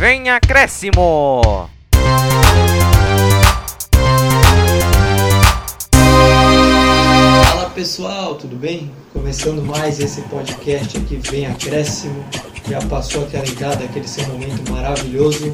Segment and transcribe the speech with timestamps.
[0.00, 1.68] vem acréscimo!
[7.44, 8.90] Fala pessoal, tudo bem?
[9.12, 12.24] Começando mais esse podcast aqui, vem acréscimo.
[12.66, 15.52] Já passou aquela entrada, aquele seu momento maravilhoso.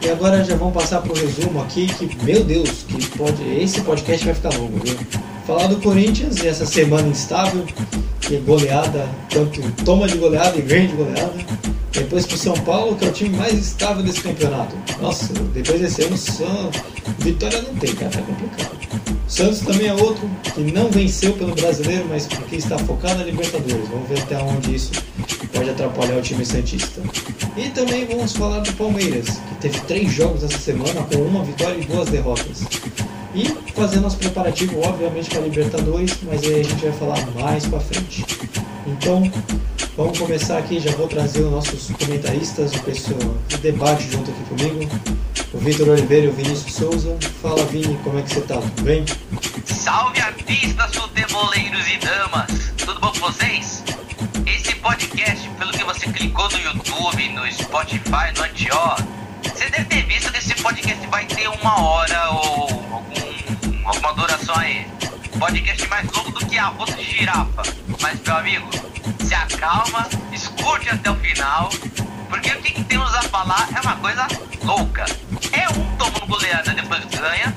[0.00, 3.80] E agora já vamos passar para o resumo aqui, que, meu Deus, que pode, esse
[3.80, 4.96] podcast vai ficar longo, viu?
[5.48, 7.64] Falar do Corinthians e essa semana instável,
[8.20, 11.32] que é goleada, tanto toma de goleada e ganha de goleada.
[11.90, 14.76] Depois pro São Paulo, que é o time mais estável desse campeonato.
[15.00, 16.70] Nossa, depois desse ano, só
[17.20, 18.76] vitória não tem, cara, tá complicado.
[19.26, 23.24] O Santos também é outro que não venceu pelo brasileiro, mas porque está focado na
[23.24, 23.88] Libertadores.
[23.88, 24.92] Vamos ver até onde isso
[25.54, 27.00] pode atrapalhar o time Santista.
[27.56, 31.78] E também vamos falar do Palmeiras, que teve três jogos essa semana com uma vitória
[31.80, 32.64] e duas derrotas.
[33.34, 37.66] E fazer nosso preparativo, obviamente, para a Libertadores, mas aí a gente vai falar mais
[37.66, 38.24] para frente.
[38.86, 39.30] Então,
[39.96, 40.80] vamos começar aqui.
[40.80, 44.90] Já vou trazer os nossos comentaristas, o pessoal de debate junto aqui comigo.
[45.52, 47.16] O Vitor Oliveira e o Vinícius Souza.
[47.42, 48.56] Fala, Vini, como é que você tá?
[48.56, 49.04] Tudo bem?
[49.64, 52.72] Salve artistas, futeboleiros e damas!
[52.76, 53.82] Tudo bom com vocês?
[54.46, 58.96] Esse podcast, pelo que você clicou no YouTube, no Spotify, no Antió,
[59.42, 62.67] você deve ter visto que esse podcast vai ter uma hora ou
[63.88, 64.86] alguma duração aí.
[65.38, 67.62] Podcast mais longo do que a rota de girafa.
[68.00, 68.70] Mas, meu amigo,
[69.24, 71.70] se acalma, escute até o final,
[72.28, 74.26] porque o que, que temos a falar é uma coisa
[74.62, 75.04] louca.
[75.52, 77.54] É um tomando goleada depois ganha,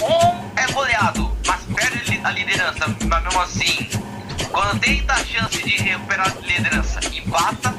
[0.00, 3.88] um é goleado, mas perde a liderança, mas mesmo assim,
[4.50, 7.74] quando tem a chance de recuperar a liderança, empata.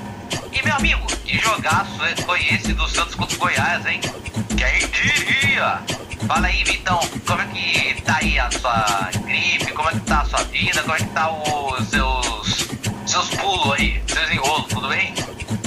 [0.52, 4.02] E meu amigo, que jogaço foi esse do Santos contra o Goiás, hein?
[4.58, 5.82] Quem diria?
[6.28, 9.72] Fala aí, Vitão, como é que tá aí a sua gripe?
[9.72, 10.82] Como é que tá a sua vida?
[10.82, 12.68] Como é que tá os seus,
[13.06, 15.14] seus pulos aí, seus enrolos, tudo bem?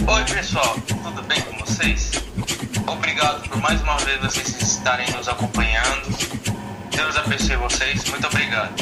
[0.07, 2.13] Oi pessoal, tudo bem com vocês?
[2.87, 6.17] Obrigado por mais uma vez vocês estarem nos acompanhando.
[6.95, 8.75] Deus abençoe vocês, muito obrigado.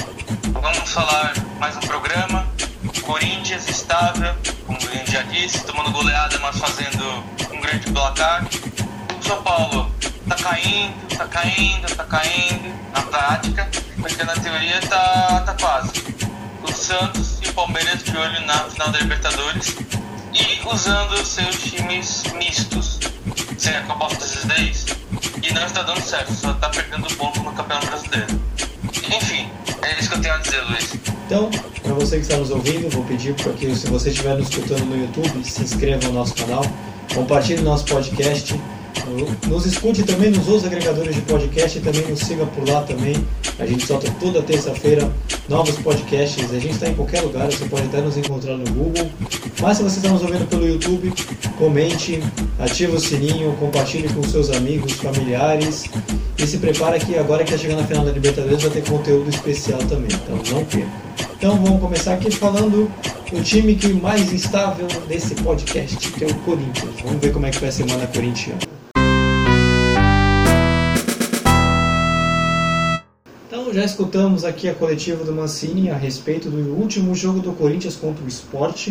[0.53, 2.50] Vamos falar mais um programa.
[3.11, 4.33] Corinthians estável,
[4.65, 8.47] como a gente já disse, tomando goleada, mas fazendo um grande placar.
[9.19, 9.93] O São Paulo
[10.29, 13.69] tá caindo, tá caindo, tá caindo na prática,
[14.01, 15.91] porque na teoria tá, tá quase.
[16.63, 19.75] O Santos e o Palmeiras de olho na final da Libertadores
[20.33, 23.01] e usando seus times mistos.
[23.59, 24.87] Será que eu posso dizer isso?
[25.43, 28.41] E não está dando certo, só está perdendo ponto no Campeonato Brasileiro.
[29.17, 29.51] Enfim,
[29.83, 31.00] é isso que eu tenho a dizer, Luiz.
[31.31, 31.49] Então,
[31.85, 34.85] para você que está nos ouvindo, vou pedir para que se você estiver nos escutando
[34.85, 36.65] no YouTube, se inscreva no nosso canal,
[37.15, 38.61] compartilhe nosso podcast,
[39.47, 43.15] nos escute também nos outros agregadores de podcast e também nos siga por lá também.
[43.61, 45.11] A gente solta toda terça-feira
[45.49, 46.51] novos podcasts.
[46.51, 49.11] A gente está em qualquer lugar, você pode até nos encontrar no Google.
[49.61, 51.13] Mas se você está nos ouvindo pelo YouTube,
[51.59, 52.23] comente,
[52.59, 55.85] ative o sininho, compartilhe com seus amigos, familiares.
[56.39, 59.29] E se prepara que agora que está chegando a final da Libertadores vai ter conteúdo
[59.29, 61.11] especial também, então não perca.
[61.37, 62.91] Então vamos começar aqui falando
[63.31, 66.95] do time que mais instável desse podcast, que é o Corinthians.
[67.05, 68.80] Vamos ver como é que foi a semana corintiana.
[73.71, 77.95] Então já escutamos aqui a coletiva do Mancini a respeito do último jogo do Corinthians
[77.95, 78.89] contra o Sport.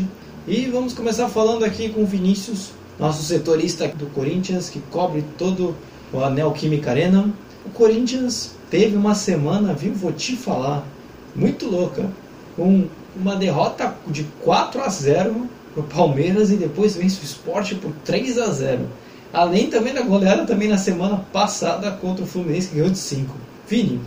[0.47, 5.75] E vamos começar falando aqui com o Vinícius, nosso setorista do Corinthians, que cobre todo
[6.13, 7.29] o Anel Química Arena.
[7.65, 10.87] O Corinthians teve uma semana, viu, vou te falar,
[11.35, 12.09] muito louca,
[12.55, 17.73] com uma derrota de 4 a 0 para o Palmeiras e depois vence o Sport
[17.81, 18.87] por 3 a 0
[19.33, 23.35] Além também da goleada também na semana passada contra o Fluminense, que ganhou de 5.
[23.67, 23.99] Vini,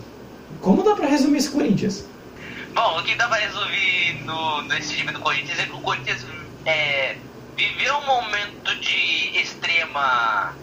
[0.63, 2.05] como dá para resumir esse Corinthians?
[2.73, 6.25] Bom, o que dá pra resumir no, nesse time do Corinthians é que o Corinthians
[6.65, 7.17] é,
[7.55, 10.55] viveu um momento de extrema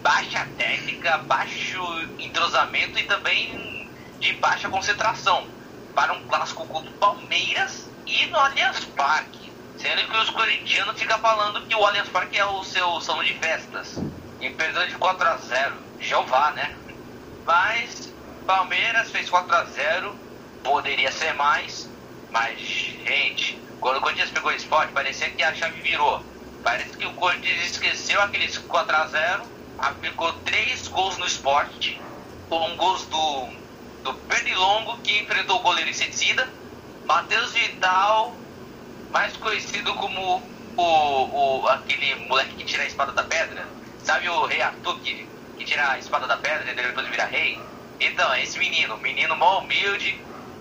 [0.00, 1.82] baixa técnica, baixo
[2.20, 5.44] entrosamento e também de baixa concentração
[5.92, 9.52] para um clássico contra o Palmeiras e no Allianz Parque.
[9.76, 13.34] Sendo que os corintianos ficam falando que o Allianz Parque é o seu salão de
[13.34, 13.98] festas.
[14.40, 16.76] E perdeu de 4 a 0 Jeová, né?
[17.44, 18.07] Mas
[18.48, 20.16] Palmeiras fez 4 a 0
[20.64, 21.86] Poderia ser mais.
[22.30, 26.24] Mas, gente, quando o Corinthians pegou o esporte, parecia que a chave virou.
[26.64, 29.42] Parece que o Corinthians esqueceu aqueles 4 a 0
[29.78, 32.00] aplicou 3 gols no esporte,
[32.48, 33.48] com gols do,
[34.02, 36.48] do Pernilongo, que enfrentou o goleiro inseticida,
[37.06, 38.34] Matheus Vidal,
[39.10, 40.42] mais conhecido como
[40.76, 43.68] o, o, aquele moleque que tira a espada da pedra.
[44.02, 45.28] Sabe o rei Arthur que,
[45.58, 47.67] que tira a espada da pedra e depois vira rei?
[48.00, 50.20] Então, esse menino, menino mal humilde,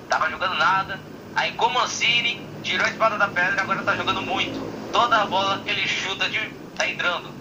[0.09, 0.99] tava jogando nada.
[1.35, 4.59] Aí com Mancini, tirou a espada da pedra e agora tá jogando muito.
[4.91, 7.31] Toda a bola que ele chuta de, tá entrando.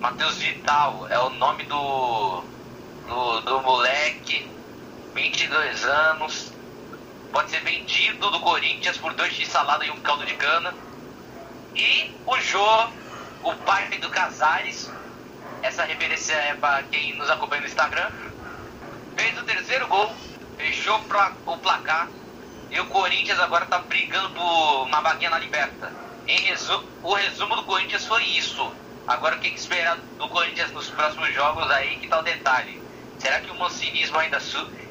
[0.00, 2.42] Matheus Vital é o nome do,
[3.06, 4.48] do, do moleque,
[5.14, 6.52] 22 anos,
[7.32, 10.74] pode ser vendido do Corinthians por dois de salada e um caldo de cana.
[11.74, 12.88] E o Jô,
[13.42, 14.90] o pai do Casares,
[15.62, 18.10] essa referência é para quem nos acompanha no Instagram,
[19.16, 20.12] fez o terceiro gol,
[20.56, 21.00] fechou
[21.46, 22.08] o placar
[22.70, 25.92] e o Corinthians agora está brigando uma vaguinha na liberta.
[26.26, 28.72] Resu o resumo do Corinthians foi isso.
[29.06, 32.80] Agora o que esperar do Corinthians nos próximos jogos aí, que tá o detalhe.
[33.18, 34.38] Será que o mancinismo ainda,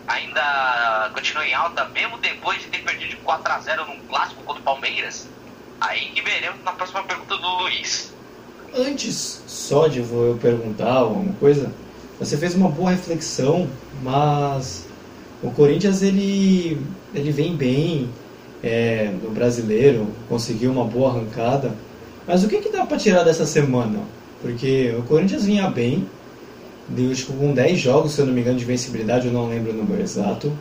[0.08, 4.44] ainda continua em alta, mesmo depois de ter perdido de 4 a 0 num clássico
[4.44, 5.28] contra o Palmeiras?
[5.82, 8.14] Aí que veremos na próxima pergunta do Luiz.
[8.76, 11.74] Antes só de eu perguntar uma coisa,
[12.20, 13.70] você fez uma boa reflexão,
[14.04, 14.86] mas
[15.42, 16.78] o Corinthians ele,
[17.14, 18.10] ele vem bem
[18.64, 21.72] é, no brasileiro, conseguiu uma boa arrancada.
[22.28, 24.00] Mas o que, que dá para tirar dessa semana?
[24.42, 26.08] Porque o Corinthians vinha bem,
[26.88, 29.72] deu tipo, com 10 jogos, se eu não me engano, de vencibilidade, eu não lembro
[29.72, 30.52] o número exato.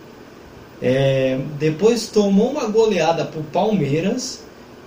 [0.80, 4.42] É, depois tomou uma goleada pro Palmeiras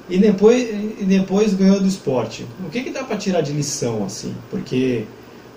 [0.10, 0.70] e depois,
[1.00, 2.46] e depois ganhou do esporte.
[2.66, 4.36] O que, que dá para tirar de lição assim?
[4.50, 5.06] Porque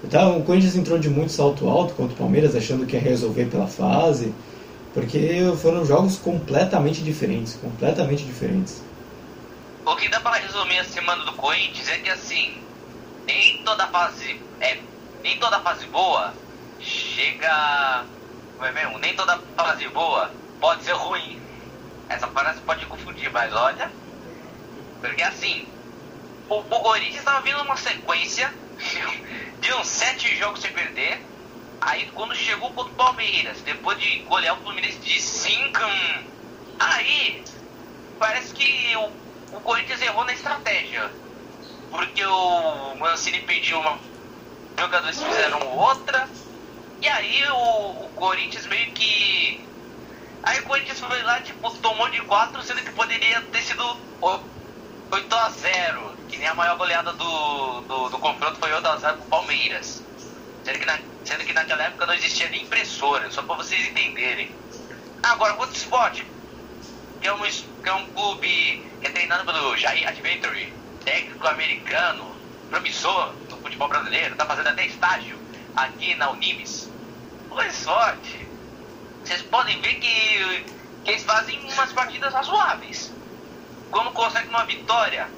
[0.06, 3.46] tá, o Corinthians entrou de muito salto alto contra o Palmeiras, achando que ia resolver
[3.46, 4.32] pela fase.
[4.94, 8.82] Porque foram jogos completamente diferentes, completamente diferentes.
[9.84, 12.54] O que dá para resumir a semana do Corinthians é que assim,
[13.26, 14.78] nem toda fase é,
[15.22, 16.32] nem toda fase boa
[16.80, 18.04] chega,
[18.60, 18.98] é mesmo?
[18.98, 20.30] Nem toda fase boa
[20.60, 21.40] pode ser ruim.
[22.08, 23.90] Essa frase pode confundir, mas olha,
[25.00, 25.66] porque assim,
[26.48, 28.52] o, o Corinthians estava vindo uma sequência
[29.68, 31.20] de uns sete jogos sem perder
[31.80, 35.78] Aí quando chegou contra o Palmeiras, depois de golear o Fluminense de 5,
[36.78, 37.44] aí
[38.18, 41.08] parece que o, o Corinthians errou na estratégia.
[41.88, 43.96] Porque o Mancini pediu uma.
[44.76, 46.28] Jogadores fizeram outra.
[47.00, 49.64] E aí o, o Corinthians meio que.
[50.42, 55.34] Aí o Corinthians foi lá, tipo, tomou de 4, sendo que poderia ter sido 8
[55.36, 59.16] a 0 Que nem a maior goleada do, do, do confronto foi 8 a 0
[59.18, 60.02] pro Palmeiras.
[60.64, 64.54] Sendo que, na, sendo que naquela época não existia nem impressora, só para vocês entenderem.
[65.22, 66.26] Agora, quanto esporte,
[67.20, 70.72] que é, um, que é um clube que é treinado pelo Jair Adventure,
[71.04, 72.36] técnico americano,
[72.70, 75.38] promissor no futebol brasileiro, tá fazendo até estágio
[75.74, 76.90] aqui na Unimes.
[77.48, 78.46] Boa sorte!
[79.24, 80.64] Vocês podem ver que,
[81.04, 83.12] que eles fazem umas partidas razoáveis.
[83.90, 85.28] Quando conseguem uma vitória,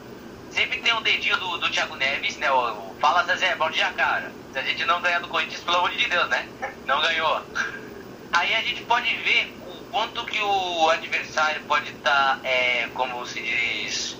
[0.50, 2.50] sempre tem um dedinho do, do Thiago Neves, né?
[2.50, 4.32] O, o Fala Zezé, bom dia, cara.
[4.52, 6.48] Se a gente não ganhar do Corinthians, pelo amor de Deus, né?
[6.86, 7.42] Não ganhou.
[8.32, 13.24] Aí a gente pode ver o quanto que o adversário pode estar, tá, é, como
[13.26, 14.16] se diz,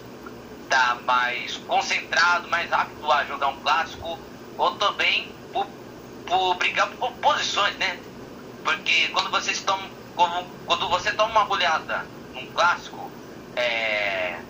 [0.69, 4.19] tá mais concentrado, mais apto a jogar um clássico,
[4.57, 5.67] ou também por,
[6.27, 7.99] por brigar por posições, né?
[8.65, 9.89] Porque quando vocês tomam,
[10.67, 13.11] quando você toma uma goleada num clássico,
[13.57, 14.41] é,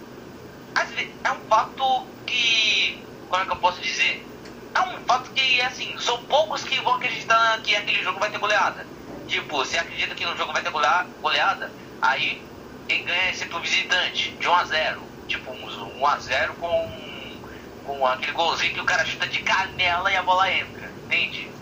[1.25, 1.85] é um fato
[2.27, 4.29] que, como é que eu posso dizer?
[4.75, 8.39] É um fato que, assim, são poucos que vão acreditar que aquele jogo vai ter
[8.39, 8.89] goleada.
[9.27, 12.49] Tipo, você acredita que no jogo vai ter goleada, aí
[12.89, 16.55] quem ganha é sempre o visitante, de 1 a 0 Tipo, um 1 a 0
[16.57, 17.43] com,
[17.83, 21.55] com aquele golzinho que o cara chuta de canela e a bola entra, entende?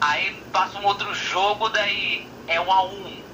[0.00, 3.28] Aí passa um outro jogo, daí é 1 a 1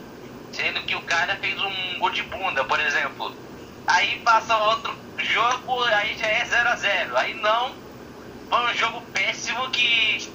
[0.51, 3.37] Sendo que o cara fez um gol de bunda, por exemplo.
[3.87, 7.77] Aí passa outro jogo, aí já é 0 a 0 Aí não,
[8.49, 10.33] foi um jogo péssimo que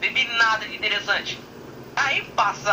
[0.00, 1.38] teve nada de interessante.
[1.96, 2.72] Aí passa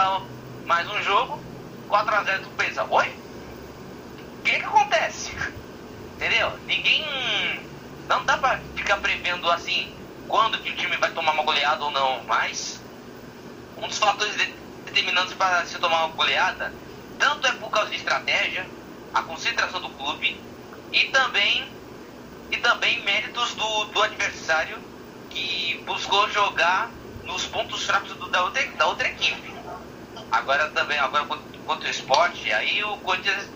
[0.66, 1.44] mais um jogo,
[1.90, 3.08] 4x0, tu pensa, oi?
[3.08, 5.32] O que que acontece?
[6.16, 6.58] Entendeu?
[6.68, 7.04] Ninguém.
[8.08, 9.94] Não dá pra ficar prevendo assim
[10.28, 12.82] quando que o time vai tomar uma goleada ou não, mas
[13.78, 14.36] um dos fatores
[14.86, 16.74] determinantes para se tomar uma goleada,
[17.18, 18.70] tanto é por causa de estratégia,
[19.14, 20.40] a concentração do clube
[20.92, 21.68] e também
[22.52, 24.78] e também méritos do, do adversário
[25.30, 26.90] que buscou jogar
[27.26, 29.54] nos pontos fracos do, da, outra, da outra equipe.
[30.32, 31.26] Agora também, agora
[31.66, 33.50] contra o esporte, aí o Corinthians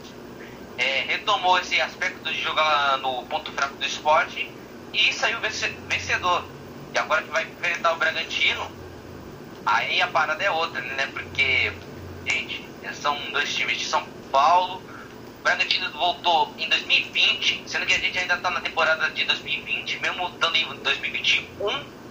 [0.77, 4.49] é, retomou esse aspecto de jogar no ponto fraco do esporte
[4.93, 6.45] e saiu vencedor.
[6.93, 8.69] E agora que vai enfrentar o Bragantino,
[9.65, 11.07] aí a parada é outra, né?
[11.07, 11.71] Porque,
[12.25, 14.83] gente, são dois times de São Paulo,
[15.41, 19.99] o Bragantino voltou em 2020, sendo que a gente ainda está na temporada de 2020,
[19.99, 22.01] mesmo estando em 2021.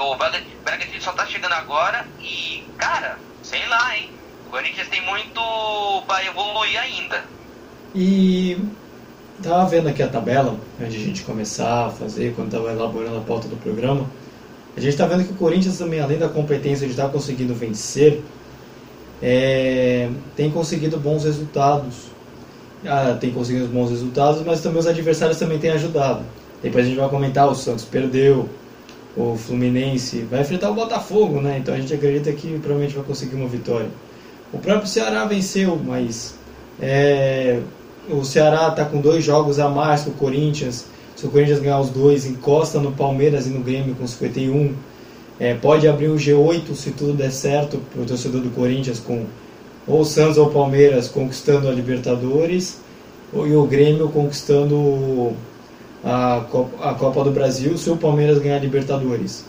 [0.00, 4.10] O Bragantino só está chegando agora e, cara, sei lá, hein?
[4.46, 7.24] O Corinthians tem muito para evoluir ainda.
[7.94, 8.58] E
[9.42, 13.18] Tava vendo aqui a tabela, antes de a gente começar a fazer, quando estava elaborando
[13.18, 14.04] a pauta do programa.
[14.76, 17.54] A gente está vendo que o Corinthians também, além da competência de estar tá conseguindo
[17.54, 18.20] vencer,
[19.22, 22.08] é, tem conseguido bons resultados.
[22.86, 26.22] Ah, tem conseguido bons resultados, mas também os adversários também têm ajudado.
[26.62, 28.48] Depois a gente vai comentar, o Santos perdeu,
[29.16, 31.58] o Fluminense vai enfrentar o Botafogo, né?
[31.58, 33.88] Então a gente acredita que provavelmente vai conseguir uma vitória.
[34.52, 36.34] O próprio Ceará venceu, mas
[36.80, 37.60] é,
[38.08, 40.86] o Ceará está com dois jogos a mais que o Corinthians.
[41.16, 44.74] Se o Corinthians ganhar os dois, encosta no Palmeiras e no Grêmio com 51.
[45.40, 49.24] É, pode abrir o G8 se tudo der certo para o torcedor do Corinthians com
[49.88, 52.78] ou o Santos ou o Palmeiras conquistando a Libertadores
[53.32, 55.32] e o Grêmio conquistando
[56.04, 59.44] a Copa, a Copa do Brasil se o Palmeiras ganhar a Libertadores.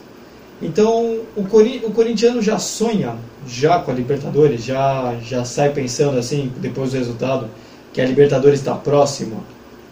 [0.61, 3.15] Então o, Cori o corintiano já sonha
[3.47, 7.47] já com a Libertadores, já, já sai pensando assim, depois do resultado,
[7.93, 9.37] que a Libertadores está próxima,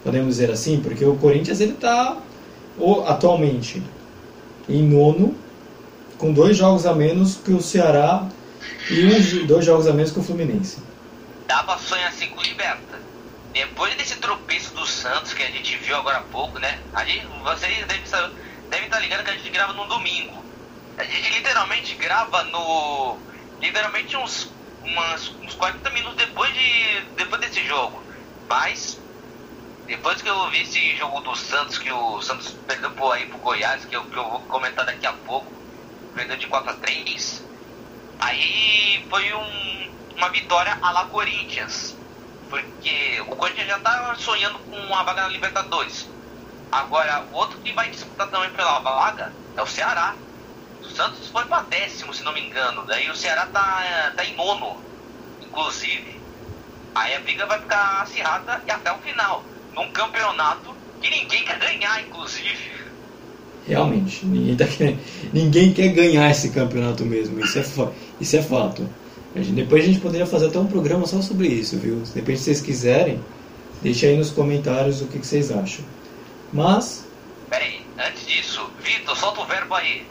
[0.03, 2.17] podemos dizer assim, porque o Corinthians ele está
[3.05, 3.81] atualmente
[4.69, 5.33] em nono,
[6.17, 8.27] com dois jogos a menos que o Ceará
[8.89, 10.81] e um, dois jogos a menos que o Fluminense.
[11.45, 12.99] Dava sonho assim com o Liberta.
[13.51, 16.79] Depois desse tropeço do Santos que a gente viu agora há pouco, né?
[16.93, 18.03] A gente, vocês devem,
[18.69, 20.43] devem estar ligados que a gente grava no domingo.
[20.97, 23.17] A gente literalmente grava no.
[23.59, 24.51] Literalmente uns,
[24.83, 28.01] umas, uns 40 minutos depois, de, depois desse jogo.
[28.47, 28.99] Mas,
[29.85, 33.37] depois que eu vi esse jogo do Santos, que o Santos perdeu por aí pro
[33.39, 35.51] Goiás, que eu, que eu vou comentar daqui a pouco,
[36.15, 37.46] perdeu de 4 a 3
[38.19, 41.97] aí foi um, uma vitória a la Corinthians
[42.49, 46.07] porque o Corinthians já está sonhando com uma vaga na Libertadores.
[46.71, 50.15] Agora, o outro que vai disputar também pela vaga é o Ceará.
[50.81, 52.85] O Santos foi para décimo, se não me engano.
[52.85, 54.77] Daí o Ceará tá, tá em nono,
[55.41, 56.19] inclusive.
[56.95, 59.43] Aí a briga vai ficar acirrada e até o final.
[59.73, 62.77] Num campeonato que ninguém quer ganhar, inclusive.
[63.67, 64.65] Realmente, ninguém, tá
[65.33, 67.39] ninguém quer ganhar esse campeonato mesmo.
[67.39, 67.63] Isso é,
[68.19, 68.87] isso é fato.
[69.35, 72.03] Depois a gente poderia fazer até um programa só sobre isso, viu?
[72.05, 73.23] Se vocês quiserem,
[73.81, 75.85] deixe aí nos comentários o que, que vocês acham.
[76.51, 77.05] Mas.
[77.49, 80.05] Peraí, antes disso, Vitor, solta o verbo aí.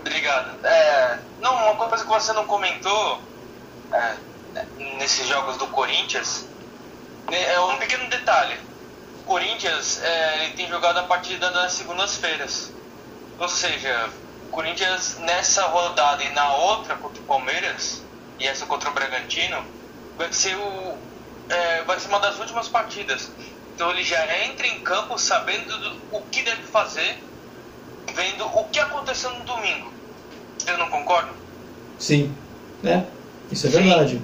[0.00, 0.64] Obrigado.
[0.64, 3.20] É, não, uma coisa que você não comentou
[3.92, 4.14] é,
[4.98, 6.46] nesses jogos do Corinthians
[7.30, 8.56] né, é um pequeno detalhe.
[9.20, 12.72] O Corinthians é, tem jogado a partida das segundas-feiras.
[13.38, 14.10] Ou seja,
[14.50, 18.02] Corinthians nessa rodada e na outra contra o Palmeiras
[18.40, 19.58] e essa contra o Bragantino,
[20.16, 20.94] vai ser, o,
[21.48, 23.30] é, vai ser uma das últimas partidas.
[23.74, 27.18] Então ele já entra em campo sabendo do, o que deve fazer,
[28.14, 29.92] vendo o que aconteceu no domingo.
[30.66, 31.30] Eu não concordo?
[31.98, 32.34] Sim,
[32.82, 33.04] é,
[33.52, 33.82] isso é Sim.
[33.82, 34.22] verdade.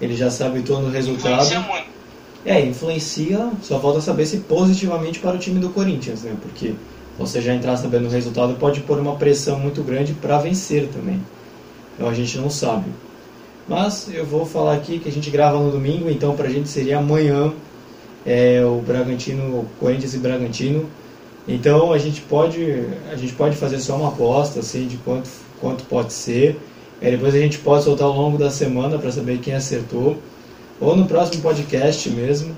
[0.00, 1.34] Ele já sabe todo o resultado.
[1.34, 1.96] Influencia muito.
[2.44, 6.36] É, influencia, só falta saber se positivamente para o time do Corinthians, né?
[6.40, 6.76] Porque
[7.18, 11.20] você já entrar sabendo o resultado pode pôr uma pressão muito grande para vencer também.
[11.94, 12.90] Então a gente não sabe.
[13.68, 16.68] Mas eu vou falar aqui que a gente grava no domingo, então para a gente
[16.68, 17.52] seria amanhã
[18.24, 20.86] é, o Bragantino, Corinthians e Bragantino.
[21.48, 25.28] Então a gente pode a gente pode fazer só uma aposta assim de quanto
[25.60, 26.60] quanto pode ser.
[27.00, 30.18] É, depois a gente pode soltar ao longo da semana para saber quem acertou
[30.80, 32.56] ou no próximo podcast mesmo.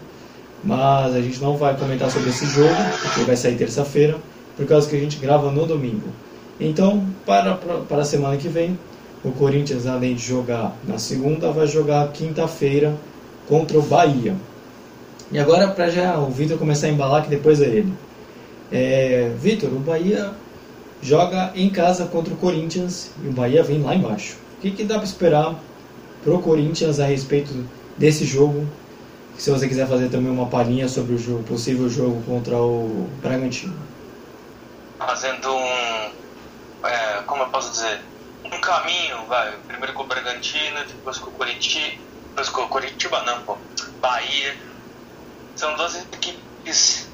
[0.65, 4.19] Mas a gente não vai comentar sobre esse jogo porque vai sair terça-feira
[4.59, 6.09] por causa que a gente grava no domingo.
[6.61, 8.79] Então para para a semana que vem
[9.25, 12.95] o Corinthians, além de jogar na segunda, vai jogar quinta-feira
[13.49, 14.37] contra o Bahia.
[15.31, 17.93] E agora, para já o Vitor começar a embalar, que depois é ele.
[18.71, 20.31] É, Vitor, o Bahia
[21.03, 24.37] joga em casa contra o Corinthians e o Bahia vem lá embaixo.
[24.59, 25.61] O que, que dá para esperar
[26.23, 27.53] pro Corinthians a respeito
[27.97, 28.67] desse jogo?
[29.37, 33.75] Se você quiser fazer também uma palhinha sobre o jogo, possível jogo contra o Bragantino.
[34.99, 36.15] Fazendo um.
[36.85, 38.09] É, como eu posso dizer?
[38.45, 43.23] um caminho, vai, primeiro com o Bragantino, depois com o Curitiba, depois com o Curitiba
[43.23, 43.59] não, pô,
[44.01, 44.57] Bahia.
[45.57, 47.09] São duas equipes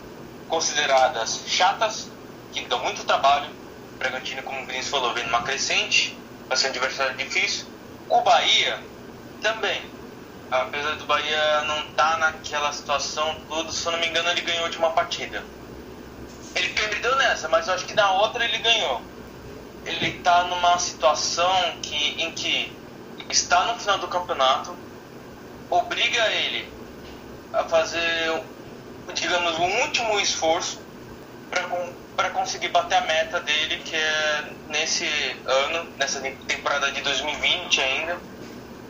[0.48, 2.10] consideradas chatas,
[2.52, 3.50] que dão muito trabalho.
[3.94, 7.66] O Bragantino, como o Vinícius falou, vem numa crescente, vai ser um adversário difícil.
[8.08, 8.84] O Bahia
[9.40, 9.90] também.
[10.50, 14.42] Apesar do Bahia não estar tá naquela situação tudo, se eu não me engano, ele
[14.42, 15.44] ganhou de uma partida.
[16.54, 19.14] Ele perdeu nessa, mas eu acho que na outra ele ganhou
[19.84, 22.72] ele está numa situação que, em que
[23.30, 24.76] está no final do campeonato,
[25.70, 26.72] obriga ele
[27.52, 28.44] a fazer,
[29.14, 30.82] digamos, um último esforço
[32.16, 35.06] para conseguir bater a meta dele, que é nesse
[35.46, 38.18] ano, nessa temporada de 2020 ainda,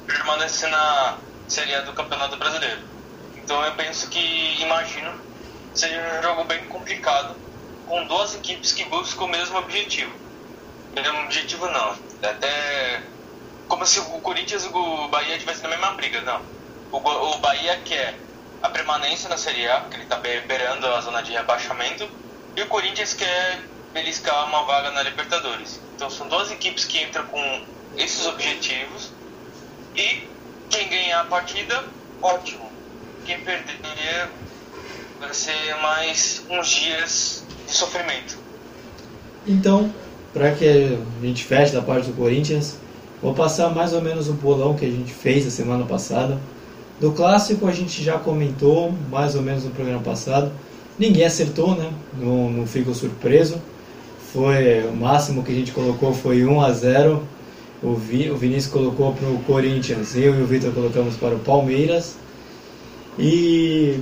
[0.07, 1.19] permanecer na
[1.49, 2.81] Série A do Campeonato Brasileiro.
[3.37, 5.13] Então eu penso que, imagino,
[5.75, 7.44] seja um jogo bem complicado,
[7.87, 10.13] com duas equipes que buscam o mesmo objetivo.
[10.95, 13.03] Mesmo objetivo não, até
[13.69, 16.41] como se o Corinthians e o Bahia estivessem na mesma briga, não.
[16.93, 18.19] O, o Bahia quer
[18.63, 22.09] a permanência na Série A, porque ele está beirando a zona de rebaixamento,
[22.57, 23.63] e o Corinthians quer
[23.93, 25.81] beliscar uma vaga na Libertadores.
[25.95, 29.13] Então são duas equipes que entram com esses objetivos
[29.95, 30.29] e
[30.69, 31.85] quem ganhar a partida,
[32.21, 32.73] ótimo.
[33.25, 34.31] Quem perder
[35.19, 37.44] vai ser mais uns dias
[37.75, 38.39] de sofrimento.
[39.47, 39.91] Então,
[40.33, 42.77] para que a gente feche da parte do Corinthians,
[43.21, 46.39] vou passar mais ou menos o bolão que a gente fez a semana passada.
[47.01, 50.53] Do clássico a gente já comentou mais ou menos no programa passado.
[50.99, 51.91] Ninguém acertou, né?
[52.19, 53.61] Não, não fico surpreso.
[54.33, 57.23] Foi o máximo que a gente colocou foi 1 a 0
[57.83, 61.39] o, Vi, o Vinícius colocou para o Corinthians, eu e o Vitor colocamos para o
[61.41, 62.17] Palmeiras.
[63.19, 64.01] E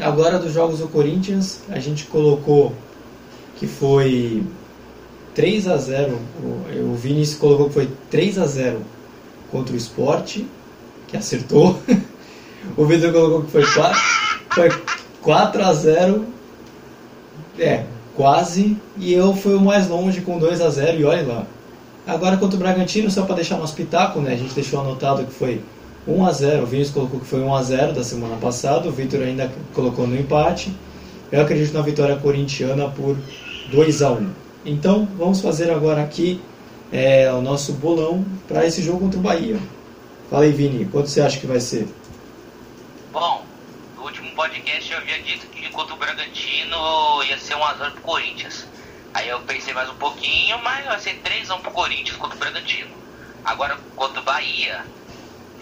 [0.00, 2.74] agora dos jogos do Corinthians, a gente colocou
[3.56, 4.42] que foi
[5.34, 8.80] 3 a 0 o, o Vinícius colocou que foi 3 a 0
[9.50, 10.40] contra o Sport,
[11.06, 11.78] que acertou.
[12.76, 14.00] o Vitor colocou que foi 4,
[14.50, 14.68] foi
[15.22, 16.24] 4 a 0
[17.58, 18.76] é, quase.
[18.96, 21.46] E eu fui o mais longe com 2 a 0 e olha lá.
[22.06, 24.32] Agora contra o Bragantino, só para deixar nosso pitaco, né?
[24.32, 25.60] A gente deixou anotado que foi
[26.08, 28.92] 1 a 0 O Vinícius colocou que foi 1 a 0 da semana passada, o
[28.92, 30.74] Vitor ainda colocou no empate.
[31.30, 33.16] Eu acredito na vitória corintiana por
[33.70, 34.30] 2 a 1
[34.64, 36.40] Então, vamos fazer agora aqui
[36.90, 39.58] é, o nosso bolão para esse jogo contra o Bahia.
[40.30, 41.86] Fala aí, Vini, quanto você acha que vai ser?
[43.12, 43.42] Bom,
[43.96, 47.92] no último podcast eu havia dito que contra o Bragantino ia ser 1 a 0
[47.92, 48.66] pro Corinthians.
[49.12, 52.90] Aí eu pensei mais um pouquinho, mas vai ser 3x1 pro Corinthians contra o Bragantino.
[53.44, 54.84] Agora contra o Bahia,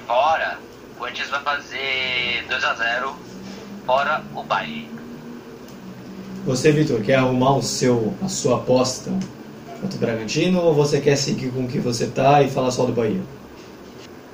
[0.06, 0.58] fora,
[0.92, 3.14] o Corinthians vai fazer 2x0
[3.84, 4.88] fora o Bahia.
[6.44, 9.10] Você, Vitor, quer arrumar o seu, a sua aposta
[9.80, 12.86] contra o Bragantino ou você quer seguir com o que você tá e falar só
[12.86, 13.20] do Bahia?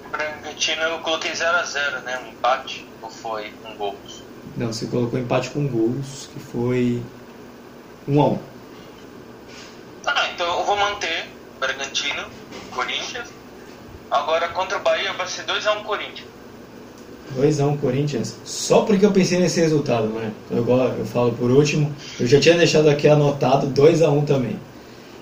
[0.06, 2.20] O Bragantino eu coloquei 0x0, né?
[2.24, 3.96] Um empate ou foi um gol?
[4.56, 7.02] Não, você colocou empate com gols, que foi
[8.06, 8.38] 1x1.
[10.06, 12.26] Ah, então eu vou manter Bragantino,
[12.74, 13.41] Corinthians.
[14.12, 16.28] Agora contra o Bahia vai ser 2x1 Corinthians.
[17.34, 18.36] 2x1 Corinthians.
[18.44, 20.30] Só porque eu pensei nesse resultado, né?
[20.50, 21.90] Eu, eu falo por último.
[22.20, 24.60] Eu já tinha deixado aqui anotado 2x1 também.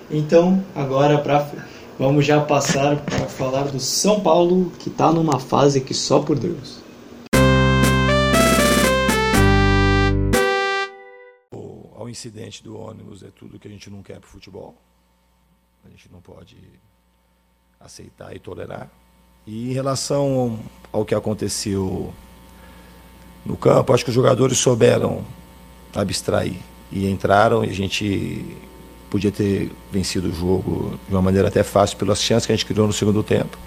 [0.09, 1.49] Então, agora pra,
[1.97, 6.37] vamos já passar para falar do São Paulo, que está numa fase que só por
[6.37, 6.81] Deus.
[11.95, 14.75] ao incidente do ônibus é tudo que a gente não quer para o futebol.
[15.85, 16.57] A gente não pode
[17.83, 18.89] aceitar e tolerar.
[19.45, 20.59] E em relação
[20.91, 22.13] ao que aconteceu
[23.45, 25.23] no campo, acho que os jogadores souberam
[25.93, 26.57] abstrair
[26.91, 28.45] e entraram e a gente
[29.09, 32.65] podia ter vencido o jogo de uma maneira até fácil pelas chances que a gente
[32.65, 33.57] criou no segundo tempo.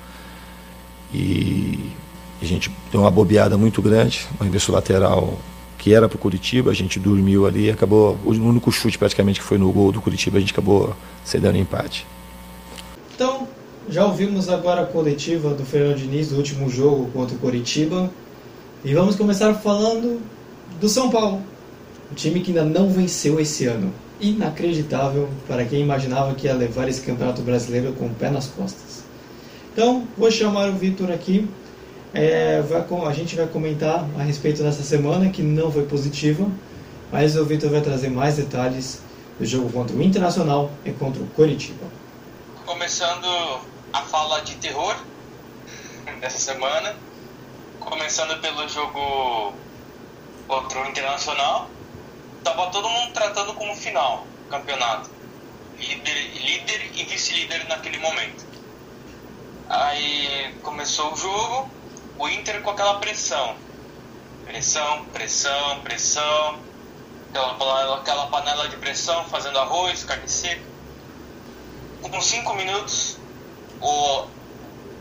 [1.13, 1.93] E
[2.41, 5.39] a gente deu uma bobeada muito grande, um arremesso lateral
[5.79, 9.45] que era para o Curitiba, a gente dormiu ali, acabou o único chute praticamente que
[9.45, 12.07] foi no gol do Curitiba, a gente acabou cedendo empate.
[13.15, 13.47] Então,
[13.89, 18.11] já ouvimos agora a coletiva do Fernando Diniz do último jogo contra o Curitiba
[18.85, 20.21] e vamos começar falando
[20.81, 21.43] do São Paulo,
[22.11, 23.93] o time que ainda não venceu esse ano.
[24.21, 29.05] Inacreditável para quem imaginava que ia levar esse campeonato brasileiro com o pé nas costas.
[29.73, 31.49] Então, vou chamar o Vitor aqui
[32.15, 36.47] é, vai, a gente vai comentar a respeito dessa semana, que não foi positiva,
[37.11, 39.03] mas o Vitor vai trazer mais detalhes
[39.39, 41.85] do jogo contra o Internacional e contra o Coritiba.
[42.65, 43.27] Começando
[43.95, 44.97] a fala de terror
[46.19, 46.97] dessa semana,
[47.79, 49.55] começando pelo jogo
[50.49, 51.71] contra o Internacional,
[52.39, 55.09] estava todo mundo tratando como final campeonato.
[55.79, 58.45] Líder, líder e vice-líder naquele momento.
[59.69, 61.71] Aí começou o jogo,
[62.19, 63.55] o Inter com aquela pressão.
[64.45, 66.59] Pressão, pressão, pressão.
[67.31, 70.75] Aquela, aquela panela de pressão fazendo arroz, carne seca.
[72.03, 73.14] Com 5 minutos,
[73.81, 74.27] o,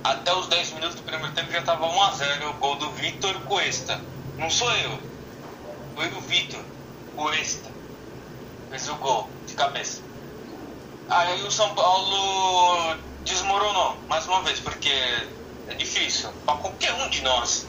[0.04, 2.90] até os 10 minutos do primeiro tempo já estava 1 a 0 o gol do
[2.92, 4.02] Vitor Cuesta.
[4.38, 5.00] Não sou eu.
[5.96, 6.64] Foi o Vitor
[7.16, 7.72] Cuesta.
[8.70, 10.02] Fez o gol de cabeça.
[11.10, 14.90] Aí o São Paulo desmoronou mais uma vez, porque
[15.68, 17.68] é difícil para qualquer um de nós.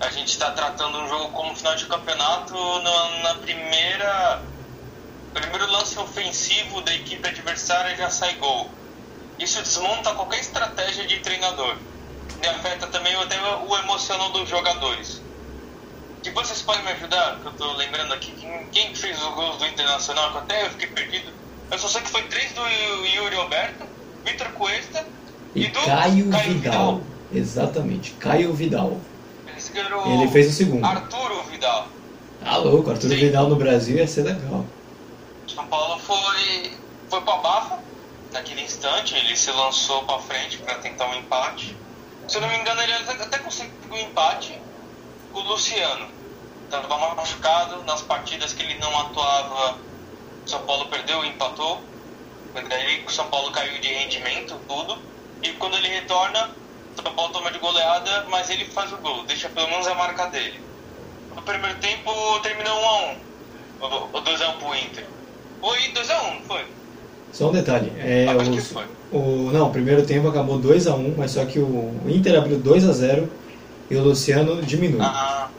[0.00, 4.42] A gente está tratando um jogo como final de campeonato na, na primeira
[5.32, 8.70] primeiro lance ofensivo da equipe adversária já sai gol.
[9.38, 11.76] Isso desmonta qualquer estratégia de treinador.
[12.42, 15.20] E afeta também até o emocional dos jogadores.
[16.22, 19.56] Depois vocês podem me ajudar, que eu tô lembrando aqui quem, quem fez os gols
[19.58, 21.32] do Internacional, que até eu fiquei perdido.
[21.70, 22.62] Eu só sei que foi três do
[23.06, 23.84] Yuri Alberto,
[24.24, 25.06] Vitor Cuesta
[25.54, 27.00] E, e, do Caio, Caio Vidal.
[27.32, 29.00] Exatamente, Caio Vidal.
[30.06, 30.84] Ele fez o segundo.
[30.84, 31.88] Arturo Vidal.
[32.42, 33.16] Tá louco, Arthur Sim.
[33.16, 34.64] Vidal no Brasil ia ser legal.
[35.46, 36.72] São Paulo foi,
[37.08, 37.78] foi pra bafa
[38.38, 41.76] naquele instante, ele se lançou pra frente pra tentar um empate.
[42.28, 44.58] Se eu não me engano, ele até conseguiu um empate
[45.34, 46.08] o Luciano.
[46.64, 49.78] Estava machucado nas partidas que ele não atuava.
[50.46, 51.82] São Paulo perdeu empatou.
[52.68, 54.98] Daí o São Paulo caiu de rendimento, tudo.
[55.42, 56.50] E quando ele retorna,
[56.94, 60.26] São Paulo toma de goleada, mas ele faz o gol, deixa pelo menos a marca
[60.26, 60.60] dele.
[61.34, 63.18] No primeiro tempo terminou 1x1.
[63.80, 65.06] O 2x1 pro Inter.
[65.60, 66.77] Foi 2x1, não foi?
[67.30, 68.74] Só um detalhe, é, Ah, acho que
[69.10, 73.28] o, não, o primeiro tempo acabou 2x1, mas só que o Inter abriu 2x0
[73.90, 75.00] e o Luciano diminui.
[75.02, 75.50] Ah,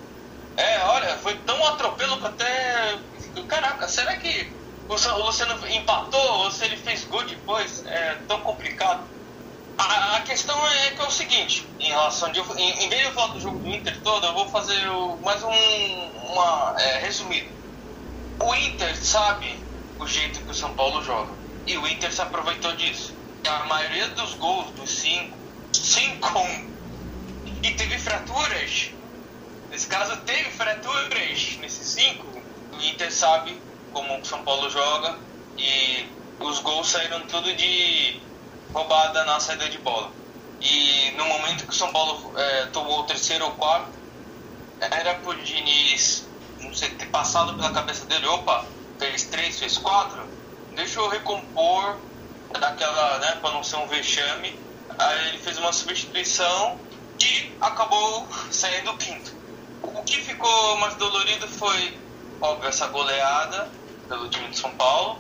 [0.58, 3.00] é, olha, foi tão atropelo que até.
[3.48, 4.52] Caraca, será que
[4.88, 7.84] o o Luciano empatou ou se ele fez gol depois?
[7.86, 9.08] É tão complicado.
[9.78, 12.40] A, a questão é que é o seguinte, em relação de.
[12.40, 15.18] Em, em vez de eu falar do jogo do Inter todo, eu vou fazer o-
[15.24, 15.50] mais um.
[15.50, 16.76] Uma.
[16.80, 17.48] É, resumido.
[18.42, 19.64] O Inter sabe
[20.00, 21.39] o jeito que o São Paulo joga.
[21.70, 23.14] E o Inter se aproveitou disso.
[23.48, 25.38] A maioria dos gols dos cinco,
[25.72, 26.40] cinco
[27.62, 28.90] e teve fraturas.
[29.70, 32.26] Nesse caso teve fraturas nesses cinco.
[32.74, 33.56] O Inter sabe
[33.94, 35.20] como o São Paulo joga
[35.60, 36.08] e
[36.40, 38.20] os gols saíram tudo de
[38.74, 40.12] roubada na saída de bola.
[40.60, 43.92] E no momento que o São Paulo eh, tomou o terceiro ou quarto,
[44.82, 46.28] era pro Diniz,
[46.62, 48.66] não sei, ter passado pela cabeça dele, opa,
[48.98, 50.39] fez três, fez quatro,
[50.80, 51.98] deixa eu recompor
[52.58, 54.58] daquela, né, pra não ser um vexame.
[54.98, 56.80] Aí ele fez uma substituição
[57.18, 59.34] que acabou saindo quinto.
[59.84, 61.98] O que ficou mais dolorido foi,
[62.40, 63.70] óbvio, essa goleada
[64.08, 65.20] pelo time de São Paulo,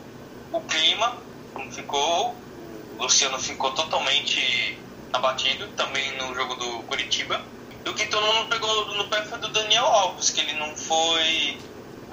[0.53, 1.17] o clima,
[1.53, 2.35] como ficou,
[2.97, 4.79] o Luciano ficou totalmente
[5.11, 7.41] abatido, também no jogo do Curitiba.
[7.85, 10.75] E o que todo mundo pegou no pé foi do Daniel Alves, que ele não
[10.77, 11.57] foi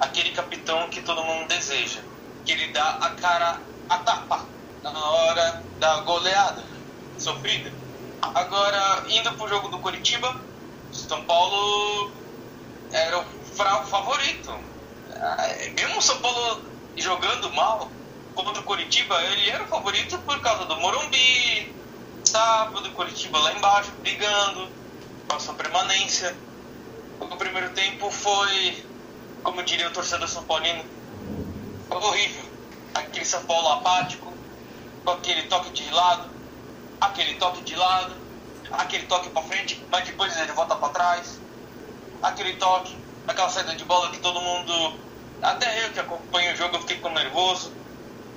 [0.01, 2.01] aquele capitão que todo mundo deseja.
[2.47, 4.45] Que ele dá a cara a tapa
[4.81, 6.63] na hora da goleada
[7.19, 7.73] sofrida.
[8.21, 10.33] Agora, indo pro jogo do Curitiba,
[10.93, 12.09] São Paulo
[12.89, 14.57] era o favorito.
[15.13, 16.63] Ah, Mesmo o São Paulo
[16.95, 17.91] jogando mal
[18.33, 21.75] contra o Curitiba, ele era o favorito por causa do Morumbi,
[22.23, 24.69] sábado, Curitiba lá embaixo, brigando,
[25.27, 26.33] passou permanência.
[27.19, 28.85] O primeiro tempo foi,
[29.43, 30.85] como diria o torcedor São Paulino,
[31.89, 32.43] horrível.
[32.93, 34.33] Aquele São Paulo apático,
[35.03, 36.29] com aquele toque de lado,
[36.99, 38.15] aquele toque de lado,
[38.71, 41.39] aquele toque pra frente, mas depois ele volta pra trás,
[42.21, 42.97] aquele toque,
[43.27, 44.99] aquela saída de bola que todo mundo,
[45.41, 47.71] até eu que acompanho o jogo, eu fiquei com nervoso,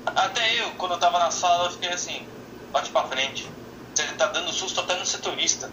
[0.07, 2.27] até eu, quando eu tava na sala, eu fiquei assim,
[2.73, 3.51] bate pra frente,
[3.95, 5.71] você tá dando susto até no setorista.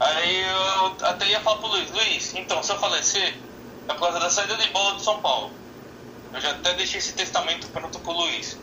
[0.00, 3.36] Aí eu até ia falar pro Luiz, Luiz, então, se eu falecer,
[3.88, 5.50] é por causa da saída de bola do São Paulo.
[6.32, 8.58] Eu já até deixei esse testamento pronto pro Luiz.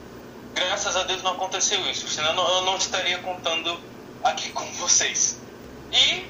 [0.53, 3.79] Graças a Deus não aconteceu isso, senão eu não- estaria contando
[4.23, 5.43] aqui com vocês.
[5.91, 6.25] E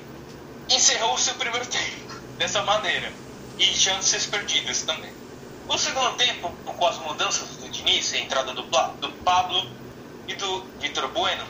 [0.69, 3.11] encerrou-se o primeiro tempo dessa maneira.
[3.57, 5.13] E chances perdidas também.
[5.67, 9.71] O segundo tempo, com as mudanças do Diniz, a entrada do, do Pablo
[10.27, 11.45] e do Vitor Bueno,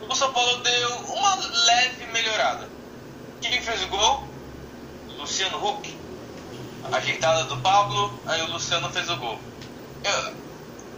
[0.00, 2.68] o São Paulo deu uma leve melhorada.
[3.40, 4.28] Quem fez o gol?
[5.06, 5.97] Luciano Huck.
[6.92, 9.40] Ajeitada do Pablo, aí o Luciano fez o gol.
[10.04, 10.36] Eu-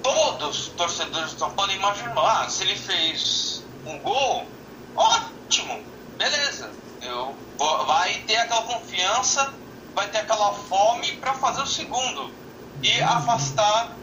[0.02, 4.58] todos os torcedores do São Paulo imaginam, ah, se ele fez um gol,
[4.94, 5.86] ótimo,
[6.18, 6.78] beleza.
[7.00, 7.38] Eu
[7.86, 9.54] vai ter aquela confiança,
[9.94, 12.38] vai ter aquela fome para fazer o segundo
[12.82, 14.00] e afastar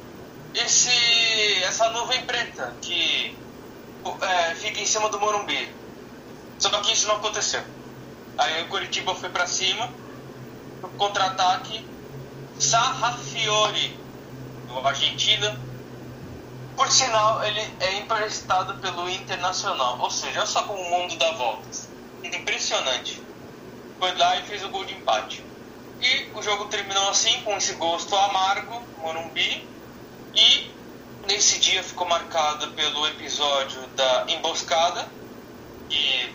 [0.53, 0.89] esse
[1.63, 3.43] essa nuvem preta que
[4.21, 5.75] é, fica em cima do Morumbi.
[6.59, 7.63] Só que isso não aconteceu.
[8.37, 9.93] Aí o Curitiba foi para cima,
[10.81, 11.85] no contra-ataque,
[12.59, 13.99] Sarrafiore,
[14.67, 15.59] do Argentina,
[16.77, 19.97] por sinal, ele é emprestado pelo Internacional.
[19.99, 21.89] Ou seja, olha só como o mundo dá voltas.
[22.23, 23.19] Impressionante.
[23.99, 25.43] Foi lá e fez o gol de empate.
[25.99, 29.67] E o jogo terminou assim, com esse gosto amargo, Morumbi.
[30.35, 30.71] E
[31.27, 35.09] nesse dia ficou marcado pelo episódio da emboscada.
[35.89, 36.31] E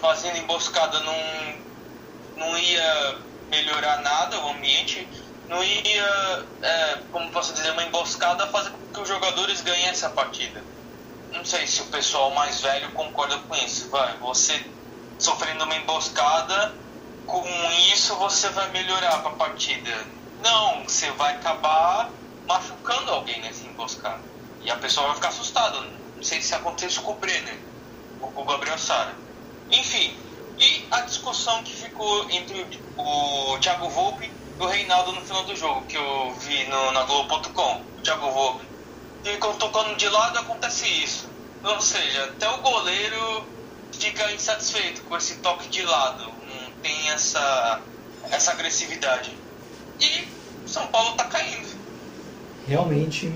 [0.00, 1.56] fazendo emboscada não,
[2.36, 3.18] não ia
[3.50, 5.06] melhorar nada o ambiente.
[5.48, 10.10] Não ia, é, como posso dizer, uma emboscada fazer com que os jogadores ganhassem a
[10.10, 10.62] partida.
[11.32, 13.88] Não sei se o pessoal mais velho concorda com isso.
[13.90, 14.64] Vai, você
[15.18, 16.74] sofrendo uma emboscada
[17.28, 17.44] com
[17.92, 20.06] isso você vai melhorar para a partida.
[20.42, 22.10] Não, você vai acabar
[22.46, 24.22] machucando alguém nessa emboscada.
[24.62, 25.78] E a pessoa vai ficar assustada.
[26.16, 27.58] Não sei se aconteceu com o Brenner,
[28.18, 29.14] com o Gabriel Sara.
[29.70, 30.16] Enfim,
[30.58, 31.76] e a discussão que
[32.30, 36.92] entre o Thiago Volpe e o Reinaldo no final do jogo, que eu vi no,
[36.92, 38.64] na Globo.com, o Thiago Volpe.
[39.24, 41.28] Ficam tocando de lado acontece isso.
[41.64, 43.44] Ou seja, até o goleiro
[43.92, 46.24] fica insatisfeito com esse toque de lado.
[46.24, 47.80] Não tem essa,
[48.30, 49.36] essa agressividade.
[50.00, 50.28] E
[50.66, 51.68] São Paulo está caindo.
[52.66, 53.32] Realmente,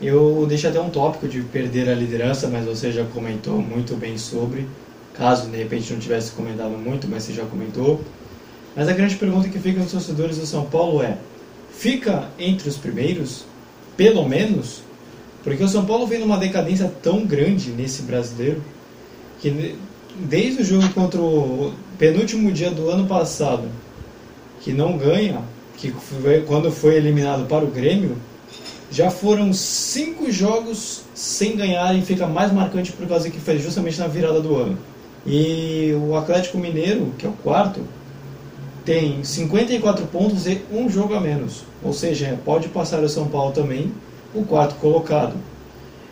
[0.00, 4.18] eu deixei até um tópico de perder a liderança, mas você já comentou muito bem
[4.18, 4.68] sobre.
[5.14, 8.00] Caso de repente não tivesse comentado muito, mas você já comentou.
[8.74, 11.18] Mas a grande pergunta que fica nos torcedores do São Paulo é:
[11.70, 13.44] fica entre os primeiros,
[13.96, 14.82] pelo menos?
[15.44, 18.62] Porque o São Paulo vem numa decadência tão grande nesse brasileiro
[19.40, 19.76] que
[20.20, 23.68] desde o jogo contra o penúltimo dia do ano passado,
[24.60, 25.42] que não ganha,
[25.76, 28.16] que foi, quando foi eliminado para o Grêmio,
[28.90, 33.98] já foram cinco jogos sem ganhar e fica mais marcante por causa que foi justamente
[33.98, 34.78] na virada do ano.
[35.26, 37.86] E o Atlético Mineiro, que é o quarto,
[38.84, 41.62] tem 54 pontos e um jogo a menos.
[41.82, 43.92] Ou seja, pode passar o São Paulo também,
[44.34, 45.36] o quarto colocado.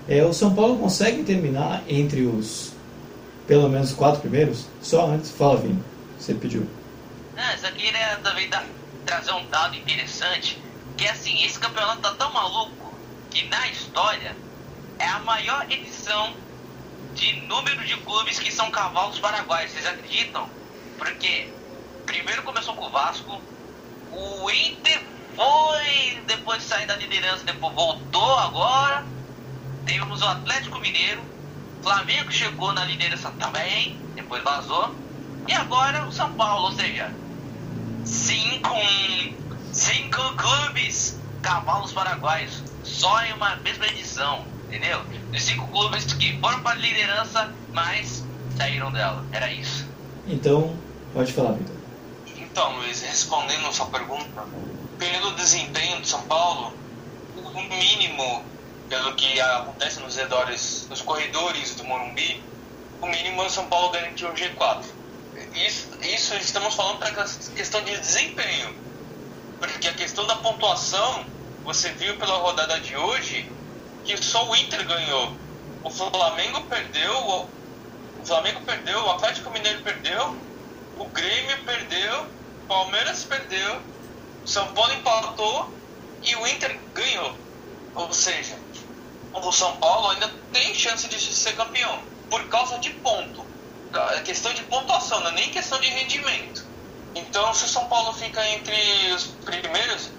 [0.08, 2.72] É, o São Paulo consegue terminar entre os
[3.50, 4.66] pelo menos quatro primeiros?
[4.80, 5.82] Só antes, fala Vini,
[6.16, 6.68] você pediu.
[7.36, 8.64] Ah, isso aqui é também dar,
[9.04, 10.56] trazer um dado interessante,
[10.96, 12.94] que assim, esse campeonato tá tão maluco
[13.28, 14.36] que na história
[15.00, 16.32] é a maior edição
[17.14, 19.72] de número de clubes que são cavalos paraguaios.
[19.72, 20.48] Vocês acreditam?
[20.98, 21.48] Porque
[22.06, 23.40] primeiro começou com o Vasco,
[24.12, 25.00] o Inter
[25.34, 29.04] foi, depois saindo da liderança, depois voltou agora.
[29.86, 31.22] Temos o Atlético Mineiro,
[31.82, 34.94] Flamengo chegou na liderança também, depois vazou.
[35.48, 37.12] E agora o São Paulo, ou seja,
[38.04, 38.74] cinco,
[39.72, 45.02] cinco clubes cavalos paraguaios, só em uma mesma edição entendeu?
[45.34, 48.24] Os cinco clubes que foram para a liderança, mas
[48.56, 49.24] saíram dela.
[49.32, 49.86] Era isso.
[50.26, 50.76] Então,
[51.12, 51.74] pode falar, Vitor.
[52.36, 54.44] Então, Luiz, respondendo a sua pergunta,
[54.98, 56.72] pelo desempenho de São Paulo,
[57.36, 58.44] o mínimo,
[58.88, 62.42] pelo que acontece nos redores, nos corredores do Morumbi,
[63.00, 64.84] o mínimo é o São Paulo garantiu o G4.
[65.54, 67.10] Isso, isso estamos falando para
[67.56, 68.74] questão de desempenho.
[69.58, 71.24] Porque a questão da pontuação,
[71.64, 73.50] você viu pela rodada de hoje,
[74.04, 75.36] que só o Inter ganhou.
[75.82, 77.48] O Flamengo perdeu,
[78.20, 80.36] o Flamengo perdeu, o Atlético Mineiro perdeu,
[80.98, 82.22] o Grêmio perdeu,
[82.64, 83.80] o Palmeiras perdeu,
[84.44, 85.72] o São Paulo empatou
[86.22, 87.34] e o Inter ganhou.
[87.94, 88.58] Ou seja,
[89.32, 93.44] o São Paulo ainda tem chance de ser campeão por causa de ponto.
[94.12, 96.64] É questão de pontuação, não é nem questão de rendimento.
[97.14, 100.10] Então, se o São Paulo fica entre os primeiros,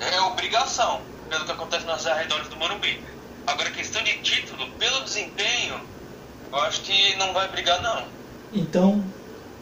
[0.00, 3.04] é obrigação, pelo que acontece nos arredores do Morumbi.
[3.46, 5.80] Agora, questão de título, pelo desempenho,
[6.52, 8.04] eu acho que não vai brigar, não.
[8.52, 9.04] Então,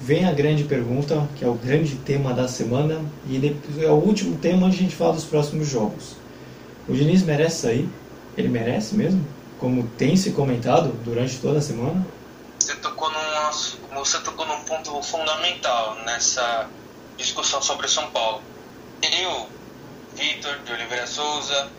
[0.01, 4.37] vem a grande pergunta, que é o grande tema da semana, e é o último
[4.38, 6.16] tema onde a gente fala dos próximos jogos.
[6.88, 7.88] O Diniz merece sair?
[8.37, 9.25] Ele merece mesmo?
[9.59, 12.05] Como tem se comentado durante toda a semana?
[12.59, 16.69] Você tocou num, você tocou num ponto fundamental nessa
[17.16, 18.43] discussão sobre São Paulo.
[19.03, 19.49] Eu,
[20.14, 21.71] Vitor de Oliveira Souza,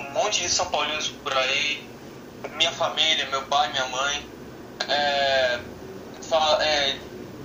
[0.00, 1.82] um monte de São Paulinos por aí,
[2.56, 4.26] minha família, meu pai, minha mãe.
[4.88, 5.60] É,
[6.22, 6.96] fala, é,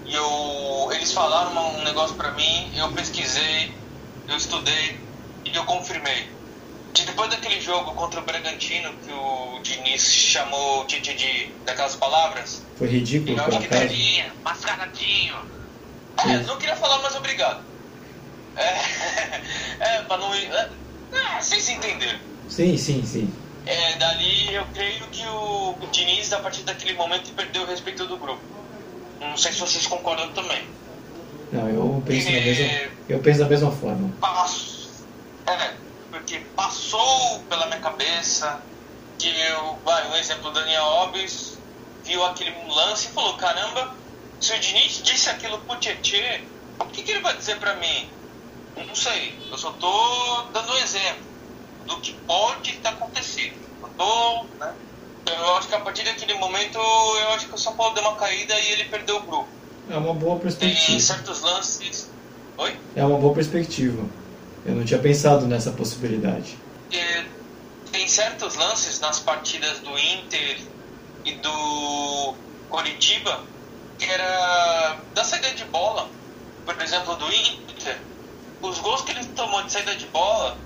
[0.07, 3.73] eu, eles falaram um negócio pra mim, eu pesquisei,
[4.27, 4.99] eu estudei
[5.43, 6.33] e eu confirmei.
[6.93, 11.95] Que depois daquele jogo contra o Bragantino, que o Diniz chamou o Tite de daquelas
[11.97, 12.63] palavras.
[12.77, 15.35] Foi ridículo, acho que daria, mascaradinho.
[16.17, 17.61] É, não queria falar, mas obrigado.
[18.55, 18.79] É,
[19.97, 20.33] é pra não.
[20.33, 20.69] É,
[21.11, 22.34] é, vocês entenderam.
[22.47, 23.33] Sim, sim, sim.
[23.65, 28.05] É, dali eu creio que o, o Diniz, a partir daquele momento, perdeu o respeito
[28.05, 28.41] do grupo.
[29.19, 30.63] Não sei se vocês concordam também.
[31.51, 32.67] Não, eu penso, na, mesma,
[33.09, 34.13] eu penso da mesma forma.
[34.19, 35.05] Passo,
[35.47, 35.73] é,
[36.11, 38.59] porque passou pela minha cabeça
[39.17, 41.57] que eu, vai, um exemplo, o Daniel Alves
[42.03, 43.95] viu aquele lance e falou, caramba,
[44.39, 46.41] se o Diniz disse aquilo pro Tietê,
[46.79, 48.09] o que, que ele vai dizer pra mim?
[48.75, 51.34] Não sei, eu só tô dando um exemplo
[51.85, 53.55] do que pode estar acontecendo.
[53.97, 54.73] Eu, né?
[55.25, 58.15] eu acho que a partir daquele momento, eu acho que o São Paulo deu uma
[58.15, 59.47] caída e ele perdeu o grupo.
[59.89, 60.87] É uma boa perspectiva.
[60.87, 62.09] Tem certos lances.
[62.57, 62.75] Oi?
[62.95, 64.03] É uma boa perspectiva.
[64.65, 66.57] Eu não tinha pensado nessa possibilidade.
[66.91, 67.25] E
[67.91, 70.59] tem certos lances nas partidas do Inter
[71.23, 72.33] e do
[72.69, 73.43] Coritiba
[73.97, 76.09] que era da saída de bola.
[76.65, 77.99] por exemplo, do Inter,
[78.61, 80.57] os gols que ele tomou de saída de bola,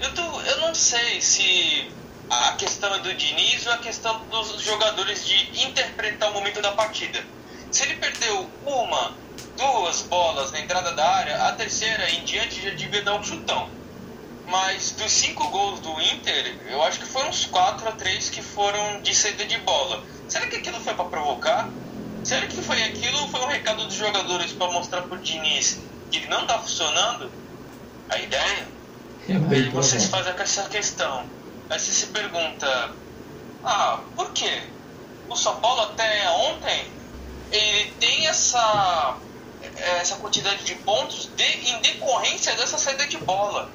[0.00, 1.90] eu, tô, eu não sei se
[2.28, 6.72] a questão é do Diniz ou a questão dos jogadores de interpretar o momento da
[6.72, 7.22] partida.
[7.70, 9.14] Se ele perdeu uma,
[9.56, 13.68] duas bolas na entrada da área, a terceira em diante já devia dar um chutão.
[14.46, 18.42] Mas dos cinco gols do Inter, eu acho que foram uns 4 a 3 que
[18.42, 20.02] foram de saída de bola.
[20.28, 21.68] Será que aquilo foi para provocar?
[22.24, 25.78] Será que foi aquilo ou foi um recado dos jogadores para mostrar pro Diniz
[26.10, 27.30] que ele não tá funcionando?
[28.08, 28.79] A ideia?
[29.28, 30.34] É Aí vocês provável.
[30.34, 31.30] fazem essa questão.
[31.68, 32.94] Aí você se pergunta:
[33.64, 34.62] Ah, por quê?
[35.28, 36.92] O São Paulo até ontem
[37.50, 39.18] ele tem essa
[40.00, 43.70] essa quantidade de pontos de, em decorrência dessa saída de bola.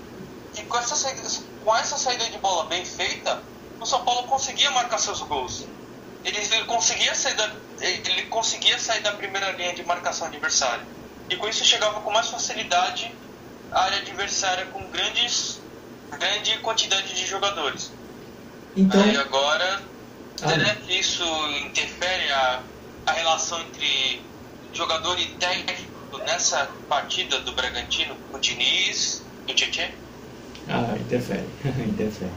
[0.58, 1.21] E com essa saída,
[1.63, 3.43] com essa saída de bola bem feita,
[3.79, 5.67] o São Paulo conseguia marcar seus gols.
[6.23, 10.86] Ele, ele conseguia sair da, ele conseguia sair da primeira linha de marcação adversária.
[11.29, 13.13] E com isso chegava com mais facilidade
[13.71, 15.60] área adversária com grandes
[16.17, 17.91] grande quantidade de jogadores.
[18.78, 19.82] Então, Aí agora,
[20.41, 21.23] Ah, será que isso
[21.65, 22.62] interfere a,
[23.06, 24.21] a relação entre
[24.73, 29.89] jogador e técnico nessa partida do Bragantino com o Diniz e o Tietchan?
[30.69, 32.32] ah, interfere, interfere.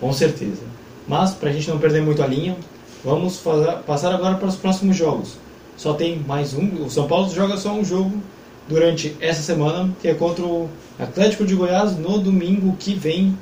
[0.00, 0.62] Com certeza.
[1.08, 2.56] Mas, pra gente não perder muito a linha,
[3.04, 5.34] vamos fazer- passar agora para os próximos jogos.
[5.76, 6.84] Só tem mais um.
[6.84, 8.20] O São Paulo joga só um jogo
[8.68, 13.36] durante essa semana, que é contra o Atlético de Goiás no domingo que vem,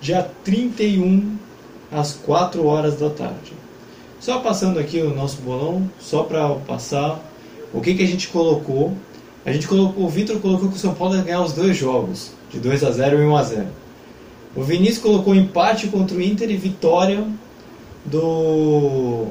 [0.00, 1.36] dia 31,
[1.90, 3.52] às 4 horas da tarde.
[4.18, 7.20] Só passando aqui o nosso bolão, só para passar
[7.72, 8.96] o que, que a gente colocou.
[9.44, 12.30] A gente colocou, o Vitor colocou que o São Paulo ia ganhar os dois jogos,
[12.50, 13.66] de 2 a 0 e 1 a 0.
[14.54, 17.24] O Vinícius colocou empate contra o Inter e vitória
[18.04, 19.26] do,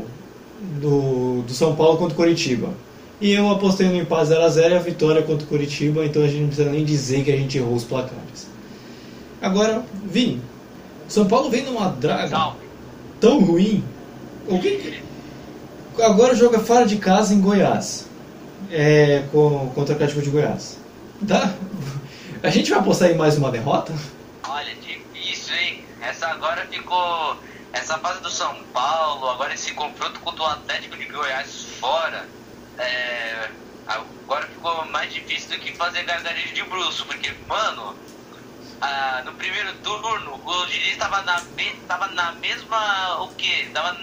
[0.79, 2.69] do, do São Paulo contra o Coritiba.
[3.21, 6.23] E eu apostei no empate 0 a 0 e a vitória contra o Coritiba, então
[6.23, 8.47] a gente não precisa nem dizer que a gente errou os placares.
[9.41, 10.41] Agora, Vini,
[11.07, 12.53] São Paulo vem numa draga
[13.19, 13.83] tão ruim.
[14.47, 15.01] O que que-
[16.01, 18.07] Agora joga fora de casa em Goiás.
[18.71, 20.77] É, com, contra o Atlético de Goiás.
[21.27, 21.53] Tá?
[22.41, 23.93] A gente vai apostar em mais uma derrota?
[24.47, 25.83] Olha, difícil, hein?
[26.01, 27.35] Essa agora ficou.
[27.73, 32.25] Essa fase do São Paulo, agora esse confronto contra o Atlético de Goiás fora.
[32.77, 33.49] É,
[33.87, 37.95] agora ficou mais difícil do que fazer gargarejo de bruxo, porque, mano,
[38.81, 41.43] ah, no primeiro turno o Diniz tava na,
[41.87, 43.21] tava na mesma.
[43.21, 43.69] o quê?
[43.73, 43.95] Tava,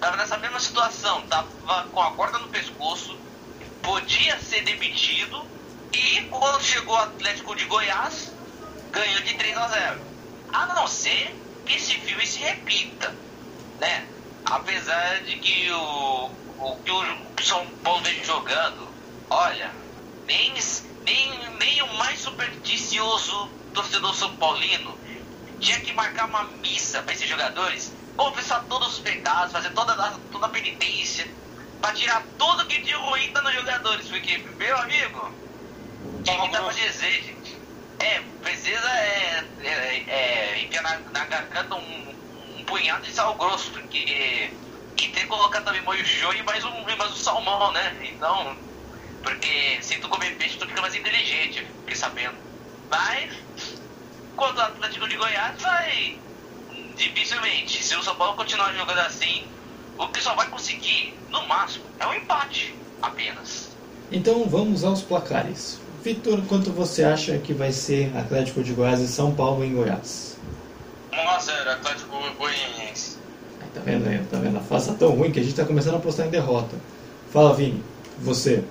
[0.00, 1.48] tava nessa mesma situação, tava
[1.88, 3.18] com a corda no pescoço,
[3.82, 5.46] podia ser demitido
[5.92, 8.32] e quando chegou o Atlético de Goiás,
[8.90, 10.00] ganhou de 3 a 0.
[10.52, 11.34] A não ser
[11.64, 13.14] que esse filme se repita,
[13.78, 14.06] né?
[14.44, 16.30] Apesar de que o,
[16.62, 18.88] o que o São Paulo vem jogando,
[19.30, 19.70] olha,
[20.26, 20.52] nem,
[21.04, 24.96] nem, nem o mais supersticioso torcedor são paulino
[25.62, 30.18] tinha que marcar uma missa para esses jogadores, confessar todos os pecados, fazer toda a,
[30.32, 31.26] toda a penitência,
[31.80, 35.32] para tirar tudo que de ruim tá nos jogadores, porque, meu amigo,
[36.02, 37.56] o que, que dá pra dizer, gente?
[38.00, 42.14] É, precisa é, é, é, enfiar na, na garganta um,
[42.58, 44.50] um punhado de sal grosso, porque
[45.02, 47.96] e tem que colocar também molho show e mais um, e mais um salmão, né?
[48.14, 48.56] Então,
[49.22, 52.34] porque se tu comer peixe, tu fica mais inteligente, fiquei sabendo.
[52.88, 53.32] Mas,
[54.36, 56.18] quanto ao Atlético de Goiás, vai
[56.96, 57.82] dificilmente.
[57.82, 59.44] Se o São Paulo continuar jogando assim,
[59.98, 63.70] o que só vai conseguir, no máximo, é um empate apenas.
[64.10, 65.80] Então vamos aos placares.
[66.02, 70.36] Vitor, quanto você acha que vai ser Atlético de Goiás e São Paulo em Goiás?
[71.12, 73.11] 1x0 Atlético Goianiense.
[73.74, 74.18] Aí, tá vendo aí?
[74.30, 74.56] Tá vendo?
[74.58, 76.76] A fase tá tão ruim que a gente tá começando a apostar em derrota.
[77.32, 77.82] Fala, Vini.
[78.20, 78.62] Você.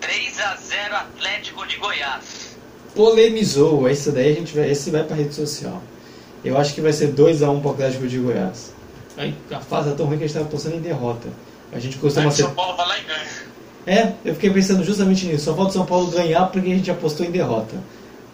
[0.00, 2.56] 3 a 0 Atlético de Goiás.
[2.94, 3.88] Polemizou.
[3.88, 4.70] Esse daí a gente vai.
[4.70, 5.82] Esse vai pra rede social.
[6.44, 8.72] Eu acho que vai ser 2x1 pro Atlético de Goiás.
[9.16, 11.28] Aí, a fase tá tão ruim que a gente tá apostando em derrota.
[11.72, 12.42] A gente Aí costuma o ser.
[12.44, 13.50] São Paulo vai lá e ganha.
[13.86, 15.44] É, eu fiquei pensando justamente nisso.
[15.44, 17.76] Só falta o São Paulo ganhar porque a gente apostou em derrota.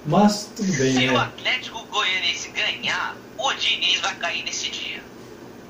[0.06, 1.18] Mas tudo bem, Se o né?
[1.18, 5.02] Atlético Goianiense ganhar, o Diniz vai cair nesse dia.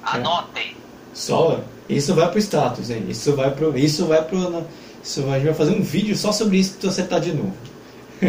[0.07, 0.77] Anotem.
[1.15, 3.07] Só isso vai pro status, hein?
[3.09, 3.77] Isso vai pro.
[3.79, 4.67] Isso vai pro.
[5.03, 7.55] Isso, a gente vai fazer um vídeo só sobre isso pra você acertar de novo.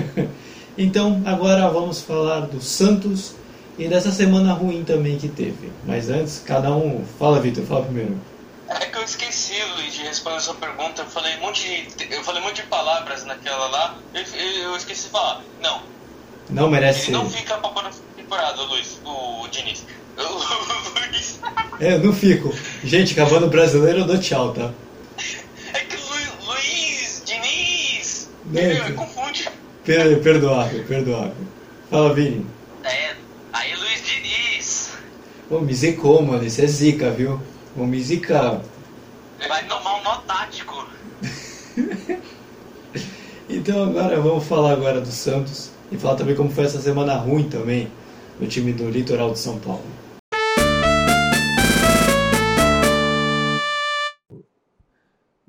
[0.78, 3.34] então, agora vamos falar do Santos
[3.78, 5.72] e dessa semana ruim também que teve.
[5.86, 7.04] Mas antes, cada um.
[7.20, 8.18] Fala, Vitor, fala primeiro.
[8.70, 11.02] É que eu esqueci, Luiz, de responder a sua pergunta.
[11.02, 11.64] Eu falei um monte
[11.98, 13.96] de, eu falei um monte de palavras naquela lá.
[14.14, 14.22] Eu,
[14.64, 15.42] eu- esqueci de falar.
[15.64, 15.82] Não,
[16.50, 17.08] Não merece.
[17.08, 19.84] ele não fica pra próxima temporada, Luiz, o Diniz.
[20.18, 21.40] Luiz.
[21.80, 22.54] É, eu não fico.
[22.84, 24.72] Gente, acabando o brasileiro, eu dou tchau, tá?
[25.74, 28.30] É que o Lu- Luiz, Diniz.
[28.46, 28.92] Né?
[28.92, 29.48] Confunde.
[29.86, 31.34] Per- Perdoável, perdoável.
[31.90, 32.46] Fala, Vini.
[32.84, 33.16] É,
[33.54, 34.90] aí Luiz Diniz.
[35.50, 36.44] Ô, me zicou, mano.
[36.46, 37.40] Isso é zica, viu?
[37.78, 38.62] Ô, me zica.
[39.48, 40.88] Vai tomar um nó tático.
[43.50, 47.48] Então agora vamos falar agora do Santos e falar também como foi essa semana ruim
[47.48, 47.90] também
[48.42, 49.86] no time do Litoral de São Paulo.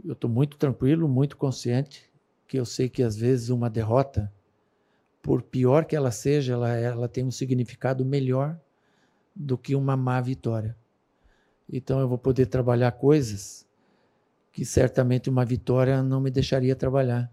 [0.09, 2.11] Eu estou muito tranquilo, muito consciente,
[2.47, 4.33] que eu sei que às vezes uma derrota,
[5.23, 8.59] por pior que ela seja, ela, ela tem um significado melhor
[9.37, 10.75] do que uma má vitória.
[11.71, 13.67] Então eu vou poder trabalhar coisas
[14.51, 17.31] que certamente uma vitória não me deixaria trabalhar.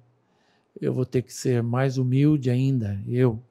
[0.80, 3.42] Eu vou ter que ser mais humilde ainda, eu,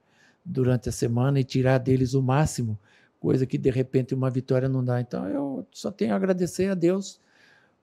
[0.45, 2.79] durante a semana e tirar deles o máximo,
[3.19, 5.01] coisa que de repente uma vitória não dá.
[5.01, 7.24] Então eu só tenho a agradecer a Deus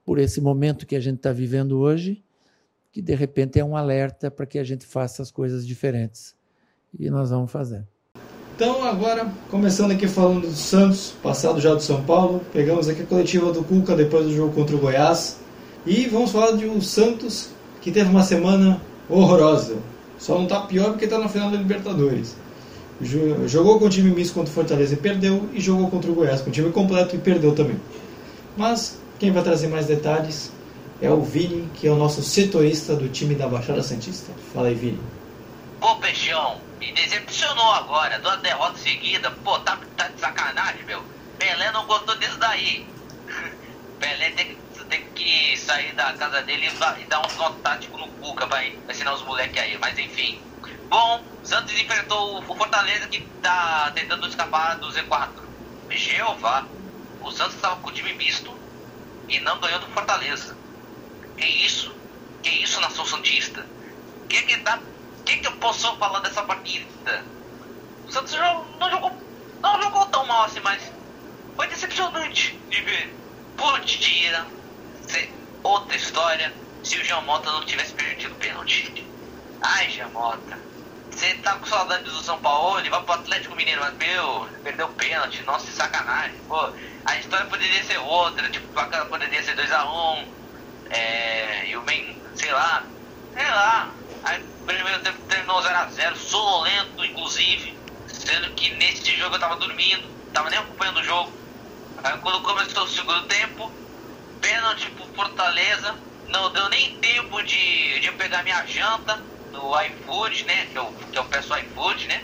[0.06, 2.24] por esse momento que a gente está vivendo hoje,
[2.92, 6.36] que de repente é um alerta para que a gente faça as coisas diferentes.
[7.00, 7.88] E nós vamos fazer.
[8.56, 13.06] Então agora, começando aqui falando do Santos, passado já do São Paulo, pegamos aqui a
[13.06, 15.40] coletiva do Cuca depois do jogo contra o Goiás
[15.86, 17.50] e vamos falar de um Santos
[17.82, 18.80] que teve uma semana
[19.10, 19.78] horrorosa.
[20.20, 22.36] Só não está pior porque está na final da Libertadores.
[23.02, 26.14] Jo- Jogou com o time misto contra o Fortaleza e perdeu, e jogou contra o
[26.14, 27.78] Goiás com o time completo e perdeu também.
[28.56, 30.60] Mas quem vai trazer mais detalhes
[31.00, 34.34] é o Vini, que é o nosso setorista do time da Baixada Santista.
[34.36, 35.00] Fala aí, Vini.
[35.80, 39.34] Pô, Peixão, me decepcionou agora, duas derrotas seguidas.
[39.44, 41.06] Pô, tá, tá de sacanagem, meu.
[41.38, 42.96] Pelé não gostou disso daí.
[44.00, 46.68] Pelé tem, que- tem que sair da casa dele
[47.00, 49.78] e dar um nó tático no Cuca pra ensinar os moleques aí.
[49.80, 50.44] Mas enfim.
[50.90, 55.50] Bom, Santos enfrentou o Fortaleza que tá tentando escapar do Z4.
[55.92, 56.72] Jeová,
[57.20, 58.61] o Santos tava com o time misto
[59.32, 60.56] e não ganhou do Fortaleza.
[61.38, 61.92] Que isso?
[62.44, 63.66] Que isso, nação santista?
[64.30, 64.80] Que que dá
[65.26, 67.24] que, que eu posso falar dessa partida?
[68.08, 68.34] O Santos
[68.80, 69.12] não jogou,
[69.62, 70.92] não jogou tão mal assim, mas
[71.56, 73.16] foi decepcionante de ver.
[73.56, 74.46] Podia
[75.08, 76.54] ser outra história
[76.84, 79.06] se o Jean Mota não tivesse perdido o pênalti.
[79.62, 80.60] Ai, Jean Mota,
[81.12, 82.80] você tá com saudade do São Paulo?
[82.80, 86.40] Ele vai pro Atlético Mineiro, mas meu, perdeu o pênalti, nossa, sacanagem.
[86.48, 86.70] Pô,
[87.06, 90.26] a história poderia ser outra, tipo, o poderia ser 2x1,
[90.90, 92.84] é, e o bem, sei lá,
[93.36, 93.92] sei lá.
[94.24, 97.78] Aí o primeiro tempo terminou 0x0, sonolento, inclusive.
[98.08, 100.04] Sendo que nesse jogo eu tava dormindo,
[100.34, 101.32] tava nem acompanhando o jogo.
[102.04, 103.72] Aí quando começou o segundo tempo,
[104.40, 105.96] pênalti pro Fortaleza.
[106.28, 110.66] Não deu nem tempo de, de pegar minha janta no iFood, né?
[110.68, 112.24] Que eu, que eu peço iFood, né?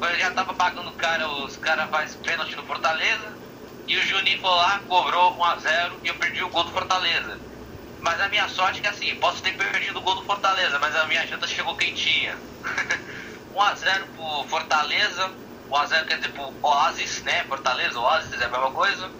[0.00, 3.36] Eu já tava pagando cara, os caras fazem pênalti no Fortaleza.
[3.86, 7.40] E o Juninho foi lá, cobrou 1x0 e eu perdi o gol do Fortaleza.
[8.00, 10.94] Mas a minha sorte é que assim, posso ter perdido o gol do Fortaleza, mas
[10.96, 12.36] a minha janta chegou quentinha.
[13.54, 15.34] 1x0 pro Fortaleza,
[15.70, 17.44] 1x0 quer dizer pro Oasis, né?
[17.44, 19.10] Fortaleza, Oasis é a mesma coisa.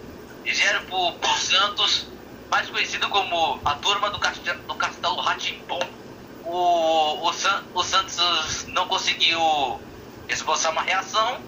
[0.44, 2.12] E 0 pro, pro Santos,
[2.50, 6.05] mais conhecido como a turma do, Cast do Castelo Ratimbom.
[6.48, 7.30] O, o,
[7.74, 9.80] o Santos não conseguiu
[10.28, 11.40] esboçar uma reação,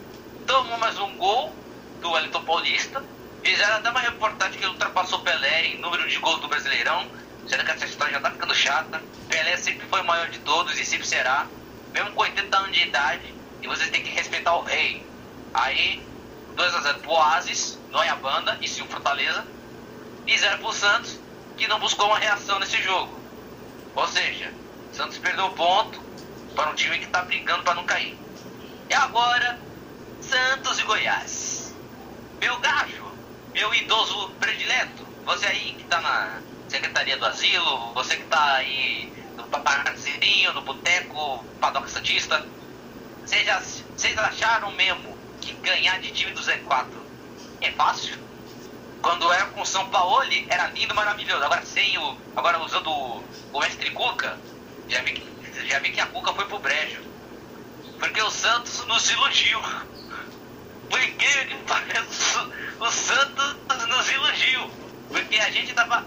[0.44, 1.54] tomou mais um gol
[2.00, 3.04] do Wellington Paulista.
[3.44, 7.06] Fizeram até uma reportagem que ultrapassou Pelé em número de gols do Brasileirão,
[7.46, 9.00] sendo que essa história já tá ficando chata.
[9.28, 11.46] Pelé sempre foi o maior de todos e sempre será,
[11.92, 15.06] mesmo com 80 anos de idade, e vocês têm que respeitar o rei.
[15.54, 16.04] Aí,
[16.56, 19.46] 2x0 pro Oasis, não é a banda, e sim o Fortaleza,
[20.26, 21.20] e 0 pro Santos,
[21.56, 23.16] que não buscou uma reação nesse jogo.
[23.94, 24.52] Ou seja,
[24.98, 26.02] Santos perdeu ponto
[26.56, 28.18] para um time que tá brigando para não cair.
[28.90, 29.56] E agora,
[30.20, 31.72] Santos e Goiás.
[32.40, 33.06] Meu gajo,
[33.54, 39.12] meu idoso predileto, você aí que tá na Secretaria do Asilo, você que tá aí
[39.36, 42.44] no parceirinho, no boteco, padoca santista,
[43.24, 46.88] vocês acharam mesmo que ganhar de time do Z4
[47.60, 48.18] é fácil?
[49.00, 51.44] Quando era com o São Paulo era lindo, maravilhoso.
[51.44, 52.16] Agora sem o.
[52.34, 53.22] Agora usando o,
[53.52, 54.36] o mestre Cuca,
[54.88, 55.22] já vi,
[55.68, 57.00] já vi que a Cuca foi pro brejo.
[57.98, 59.60] Porque o Santos nos iludiu.
[60.88, 62.48] Por incrível que pareça,
[62.80, 63.56] o Santos
[63.88, 64.70] nos iludiu.
[65.08, 66.06] Porque a gente tava.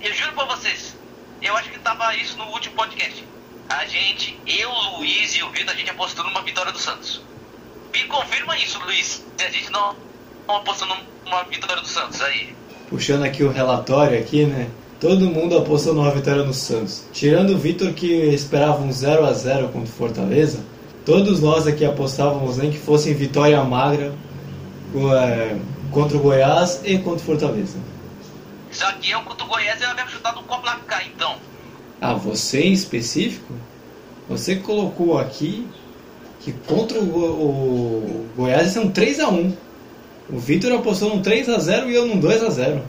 [0.00, 0.96] Eu juro pra vocês,
[1.42, 3.24] eu acho que tava isso no último podcast.
[3.68, 7.20] A gente, eu, Luiz e o Vitor, a gente apostou numa vitória do Santos.
[7.92, 9.24] Me confirma isso, Luiz.
[9.36, 9.96] Se a gente não,
[10.46, 10.88] não apostou
[11.24, 12.54] numa vitória do Santos aí.
[12.88, 14.70] Puxando aqui o relatório aqui, né?
[15.00, 17.04] Todo mundo apostou numa vitória no Santos.
[17.10, 20.58] Tirando o Vitor que esperava um 0 a 0 contra o Fortaleza,
[21.06, 24.12] todos nós aqui apostávamos nem que fosse em vitória magra
[24.94, 25.56] é,
[25.90, 27.78] contra o Goiás e contra o Fortaleza.
[28.70, 31.36] Só que eu contra o Goiás eu havia chutado a placar, então.
[31.98, 33.54] Ah, você em específico?
[34.28, 35.66] Você colocou aqui
[36.40, 39.54] que contra o, o Goiás é um 3x1.
[40.28, 42.82] O Vitor apostou num 3x0 e eu num 2x0.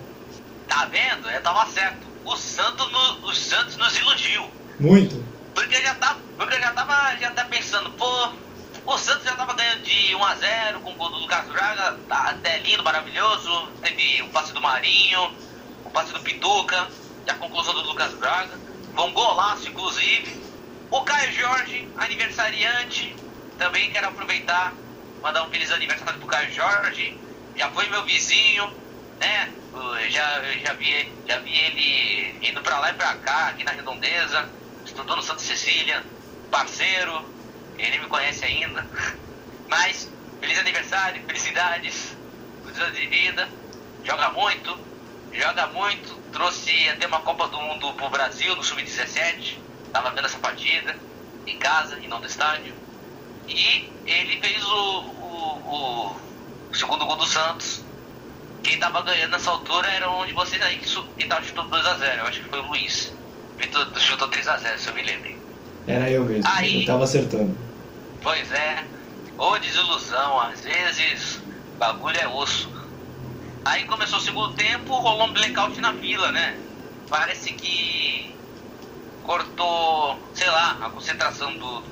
[0.72, 1.30] Tá vendo?
[1.30, 2.08] Eu tava certo.
[2.24, 4.50] O Santos, no, o Santos nos iludiu.
[4.80, 5.22] Muito.
[5.54, 8.32] Porque eu já tava, porque já tava, já tava pensando, pô,
[8.86, 12.60] o Santos já tava ganhando de 1x0 com o gol do Lucas Braga, tá até
[12.60, 13.68] lindo, maravilhoso.
[13.82, 15.36] Teve o passe do Marinho,
[15.84, 16.88] o passe do Pituca,
[17.28, 18.58] a conclusão do Lucas Braga.
[18.96, 20.42] Foi um golaço, inclusive.
[20.90, 23.14] O Caio Jorge, aniversariante,
[23.58, 24.74] também quero aproveitar,
[25.22, 27.20] mandar um feliz aniversário pro Caio Jorge.
[27.58, 28.74] Já foi meu vizinho,
[29.22, 29.54] né?
[29.74, 33.64] Eu já, eu já, vi, já vi ele indo pra lá e pra cá, aqui
[33.64, 34.50] na Redondeza.
[34.84, 36.04] Estudou no Santa Cecília,
[36.50, 37.24] parceiro.
[37.78, 38.86] Ele me conhece ainda.
[39.70, 40.12] Mas,
[40.42, 42.18] feliz aniversário, felicidades,
[42.64, 43.48] muitos anos de vida.
[44.04, 44.78] Joga muito,
[45.32, 46.20] joga muito.
[46.34, 49.58] Trouxe até uma Copa do Mundo pro Brasil no Sub-17.
[49.94, 50.98] Tava vendo essa partida
[51.46, 52.74] em casa e não no estádio.
[53.48, 56.18] E ele fez o, o,
[56.72, 57.84] o segundo gol do Santos.
[58.64, 60.88] Quem tava ganhando nessa altura era onde vocês aí que,
[61.18, 62.18] que tava chutando 2x0.
[62.20, 63.14] Eu acho que foi o Luiz.
[63.58, 65.36] Vitor chutou 3x0, se eu me lembro.
[65.88, 66.44] Era eu mesmo.
[66.46, 66.82] Aí.
[66.82, 67.58] Eu tava acertando.
[68.22, 68.84] Pois é,
[69.38, 71.42] ou desilusão, às vezes
[71.80, 72.70] bagulho é osso.
[73.66, 76.58] Aí começou o segundo tempo, rolou um blackout na vila, né?
[77.10, 78.36] Parece que
[79.24, 81.84] cortou, sei lá, a concentração do.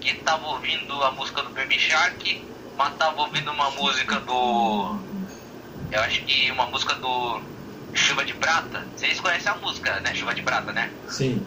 [0.00, 2.44] que tava ouvindo a música do Baby Shark,
[2.76, 4.98] mas tava ouvindo uma música do.
[5.92, 7.40] Eu acho que uma música do
[7.94, 8.86] Chuva de Prata.
[8.96, 10.14] Vocês conhecem a música, né?
[10.14, 10.90] Chuva de Prata, né?
[11.08, 11.44] Sim.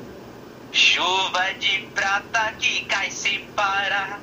[0.71, 4.19] Chuva de prata que cai sem parar.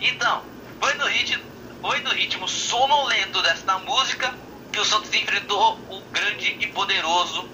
[0.00, 0.42] Então,
[0.80, 1.42] foi no ritmo,
[1.80, 4.34] foi no ritmo sonolento desta música
[4.72, 7.48] que o Santos enfrentou o grande e poderoso,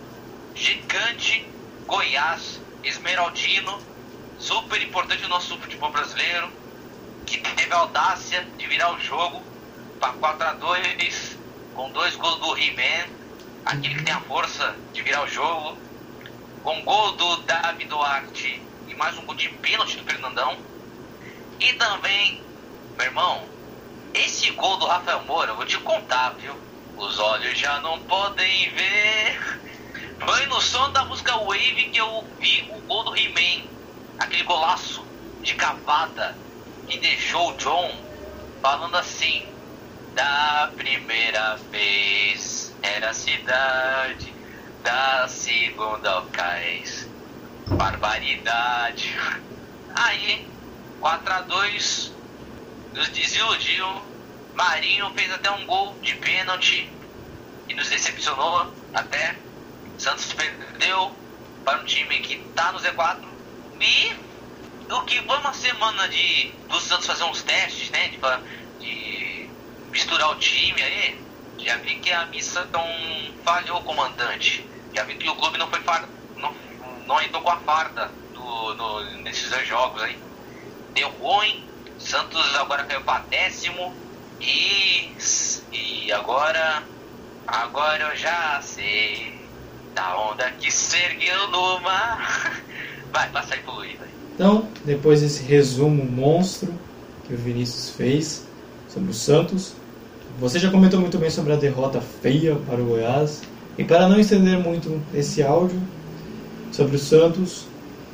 [0.55, 1.47] gigante
[1.87, 3.79] Goiás, Esmeraldino,
[4.39, 6.51] super importante no nosso futebol brasileiro,
[7.25, 9.43] que teve a audácia de virar o jogo
[9.99, 11.03] para 4 a 2
[11.75, 13.09] com dois gols do He-Man,
[13.66, 15.77] aquele que tem a força de virar o jogo,
[16.62, 20.57] com gol do Davi Duarte e mais um gol de pênalti do Fernandão.
[21.59, 22.41] E também,
[22.97, 23.43] meu irmão,
[24.14, 26.55] esse gol do Rafael Moura, eu vou te contar, viu?
[26.97, 29.61] Os olhos já não podem ver.
[30.20, 33.64] Foi no som da música Wave que eu vi o gol do He-Man.
[34.20, 35.05] Aquele golaço
[35.43, 36.39] de cavada
[36.87, 37.91] que deixou o John
[38.62, 39.54] falando assim.
[40.15, 44.33] Da primeira vez era a cidade,
[44.83, 47.09] da segunda ao cais.
[47.77, 49.17] Barbaridade.
[49.95, 50.47] Aí,
[51.01, 52.12] 4 a 2
[52.95, 54.03] nos desiludiu.
[54.55, 56.89] Marinho fez até um gol de pênalti
[57.69, 59.37] e nos decepcionou até.
[59.99, 61.12] Santos perdeu
[61.65, 63.25] para um time que tá no Z4.
[63.81, 64.17] E
[64.91, 68.09] o que foi uma semana de do Santos fazer uns testes, né?
[68.09, 68.19] De,
[68.81, 69.44] de
[69.95, 71.19] misturar o time aí.
[71.59, 72.67] Já vi que a missão
[73.45, 74.67] falhou, comandante.
[74.93, 76.53] Já vi que o clube não foi far, não,
[77.07, 80.19] não entrou com a farda do, no- nesses dois jogos aí.
[80.95, 81.65] Deu ruim.
[81.99, 83.95] Santos agora caiu para décimo.
[84.41, 85.13] E,
[85.73, 86.83] e agora.
[87.47, 89.33] Agora eu já sei.
[89.95, 92.61] Da onda que se ergueu no mar.
[93.13, 93.97] Vai, passa aí pro Luiz.
[94.35, 96.77] Então, depois desse resumo monstro
[97.27, 98.45] que o Vinícius fez
[98.93, 99.75] sobre o Santos,
[100.39, 103.43] você já comentou muito bem sobre a derrota feia para o Goiás.
[103.76, 105.80] E para não estender muito esse áudio
[106.70, 107.66] sobre o Santos,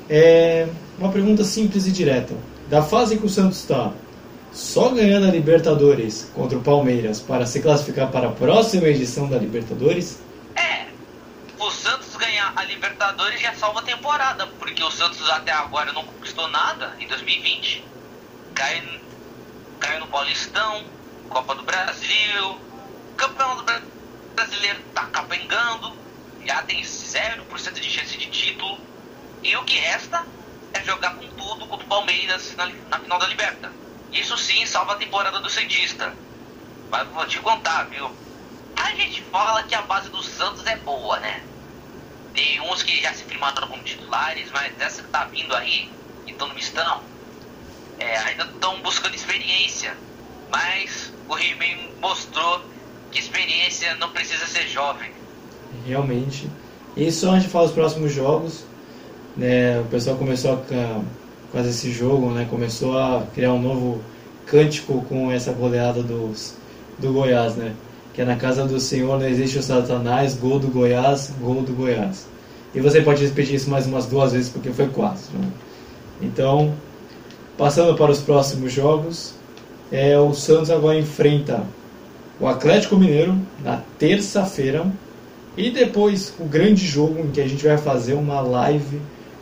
[0.09, 0.67] é
[0.99, 2.35] uma pergunta simples e direta.
[2.69, 3.93] Da fase que o Santos está,
[4.53, 9.37] só ganhando a Libertadores contra o Palmeiras para se classificar para a próxima edição da
[9.37, 10.21] Libertadores?
[10.57, 10.87] É,
[11.59, 16.05] o Santos ganhar a Libertadores já salva a temporada, porque o Santos até agora não
[16.05, 17.85] conquistou nada em 2020.
[18.55, 18.83] Cai,
[19.79, 20.85] caiu no Paulistão,
[21.31, 22.61] Copa do Brasil,
[23.17, 23.89] Campeonato Bra-
[24.35, 25.99] Brasileiro tá capengando,
[26.41, 28.85] já tem 0% de chance de título.
[29.43, 30.29] E o que resta
[30.75, 33.73] é jogar com tudo contra o Palmeiras na, na final da Liberta.
[34.13, 36.19] Isso sim salva a temporada do Santista.
[36.91, 38.11] Mas vou te contar, viu?
[38.77, 41.47] A gente fala que a base do Santos é boa, né?
[42.33, 46.33] Tem uns que já se firmaram como titulares, mas essa que tá vindo aí, que
[46.33, 47.09] estão no mistão,
[47.99, 49.97] é, ainda estão buscando experiência.
[50.51, 52.61] Mas o He-Man mostrou
[53.11, 55.11] que experiência não precisa ser jovem.
[55.87, 56.49] Realmente.
[56.97, 58.65] E só antes de falar os próximos jogos,
[59.37, 61.01] né, o pessoal começou a
[61.53, 64.03] fazer esse jogo, né, começou a criar um novo
[64.47, 66.55] cântico com essa goleada dos,
[66.99, 67.75] do Goiás, né?
[68.13, 71.73] Que é na casa do Senhor não existe o Satanás, gol do Goiás, gol do
[71.73, 72.27] Goiás.
[72.75, 75.31] E você pode repetir isso mais umas duas vezes porque foi quase.
[75.33, 75.49] Né?
[76.21, 76.75] Então,
[77.57, 79.35] passando para os próximos jogos,
[79.91, 81.65] é, o Santos agora enfrenta
[82.39, 84.87] o Atlético Mineiro na terça-feira
[85.57, 89.01] e depois o grande jogo em que a gente vai fazer uma live,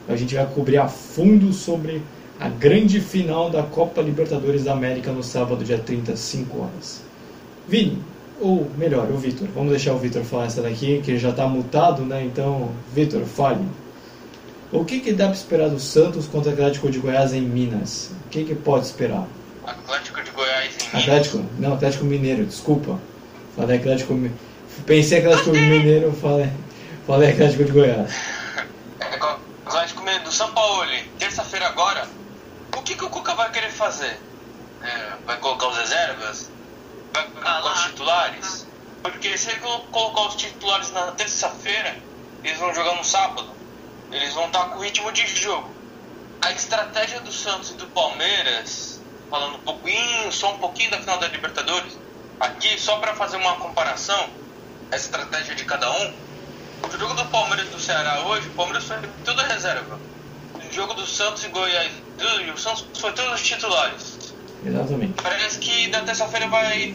[0.09, 2.03] a gente vai cobrir a fundo sobre
[2.41, 7.03] a grande final da Copa Libertadores da América no sábado, dia 30, 5 horas.
[7.69, 8.03] Vini,
[8.41, 11.47] ou melhor, o Vitor, vamos deixar o Vitor falar essa daqui, que ele já está
[11.47, 12.25] mutado, né?
[12.25, 13.65] Então, Vitor, fale.
[14.73, 18.13] O que, que dá para esperar do Santos contra o Atlético de Goiás em Minas?
[18.27, 19.27] O que, que pode esperar?
[19.67, 20.38] Atlético de?
[20.93, 22.99] Atlético, não, Atlético Mineiro, desculpa.
[23.57, 24.15] Falei Atlético
[24.87, 26.51] Pensei Atlético Mineiro, falei,
[27.07, 28.15] falei Atlético de Goiás.
[29.67, 30.87] Atlético Mineiro do São Paulo,
[31.19, 32.09] terça-feira agora.
[32.77, 34.19] O que, que o Cuca vai querer fazer?
[34.83, 36.51] É, vai colocar os reservas?
[37.13, 38.67] Vai colocar os titulares?
[39.03, 41.97] Porque se ele colocar os titulares na terça-feira,
[42.45, 43.49] eles vão jogar no sábado.
[44.11, 45.69] Eles vão estar com ritmo de jogo.
[46.41, 48.88] A estratégia do Santos e do Palmeiras,
[49.31, 51.99] falando um pouquinho, só um pouquinho da final da Libertadores,
[52.41, 54.29] aqui só para fazer uma comparação,
[54.91, 56.15] a estratégia de cada um.
[56.83, 59.99] O jogo do Palmeiras do Ceará hoje, o Palmeiras foi tudo reserva.
[60.55, 61.93] O jogo do Santos e Goiás
[62.55, 64.35] o Santos foi todos os titulares.
[64.65, 65.23] Exatamente.
[65.23, 66.95] Parece que na terça-feira vai.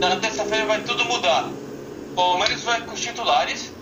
[0.00, 1.44] Na terça-feira vai tudo mudar.
[1.44, 3.72] O Palmeiras vai com os titulares,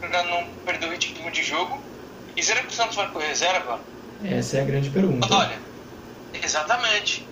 [0.00, 1.78] para não perder o ritmo de jogo.
[2.36, 3.80] E será que o Santos vai com reserva?
[4.24, 5.28] Essa é a grande pergunta.
[5.30, 5.58] Olha,
[6.56, 7.26] exatamente.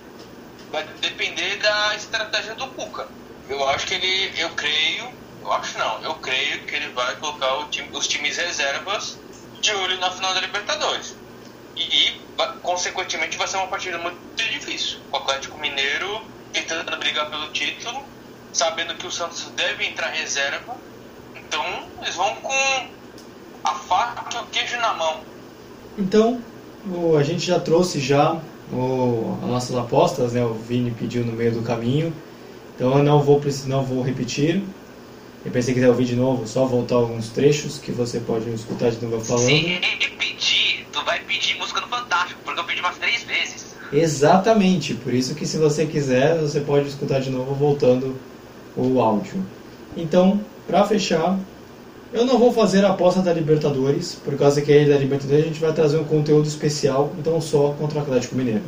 [0.71, 3.07] Vai depender da estratégia do Cuca.
[3.49, 4.33] Eu acho que ele.
[4.37, 5.09] Eu creio.
[5.41, 6.01] Eu acho não.
[6.03, 9.17] Eu creio que ele vai colocar time, os times reservas
[9.61, 11.15] de olho na final da Libertadores.
[11.75, 12.21] E, e,
[12.61, 14.99] consequentemente, vai ser uma partida muito difícil.
[15.11, 16.21] O Atlético Mineiro
[16.53, 18.03] tentando brigar pelo título,
[18.53, 20.75] sabendo que o Santos deve entrar reserva.
[21.35, 21.63] Então,
[22.01, 22.87] eles vão com
[23.63, 25.21] a faca e o queijo na mão.
[25.97, 26.41] Então,
[27.17, 28.39] a gente já trouxe já
[28.71, 30.43] o, as nossas apostas, né?
[30.43, 32.13] O Vini pediu no meio do caminho.
[32.75, 34.61] Então eu não vou, não vou repetir.
[35.45, 38.89] E se você quiser ouvir de novo, só voltar alguns trechos que você pode escutar
[38.89, 39.45] de novo falando.
[39.45, 39.79] Se
[40.17, 43.75] pedir, tu vai pedir música no Fantástico, porque eu pedi umas três vezes.
[43.93, 48.15] Exatamente, por isso que se você quiser, você pode escutar de novo voltando
[48.75, 49.45] o áudio.
[49.95, 51.39] Então, para fechar,
[52.15, 55.47] eu não vou fazer a aposta da Libertadores, por causa que aí da Libertadores a
[55.47, 58.63] gente vai trazer um conteúdo especial, então só contra o Atlético Mineiro.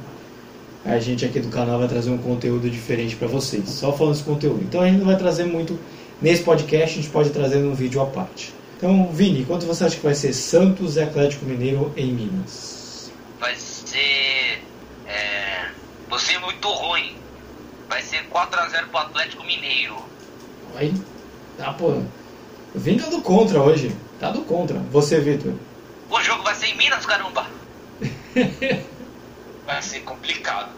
[0.83, 4.23] A gente aqui do canal vai trazer um conteúdo diferente para vocês, só falando esse
[4.23, 4.61] conteúdo.
[4.63, 5.79] Então a gente não vai trazer muito
[6.21, 8.53] nesse podcast, a gente pode trazer num vídeo à parte.
[8.75, 13.11] Então, Vini, quanto você acha que vai ser Santos e Atlético Mineiro em Minas?
[13.39, 14.61] Vai ser.
[15.07, 15.69] É,
[16.09, 17.15] vai ser muito ruim.
[17.87, 19.95] Vai ser 4x0 pro Atlético Mineiro.
[20.75, 20.93] Aí,
[21.57, 22.01] tá, pô.
[22.73, 23.95] Tá do contra hoje.
[24.19, 24.79] Tá do contra.
[24.91, 25.53] Você, Vitor.
[26.09, 27.45] O jogo vai ser em Minas, caramba.
[29.65, 30.69] vai ser complicado.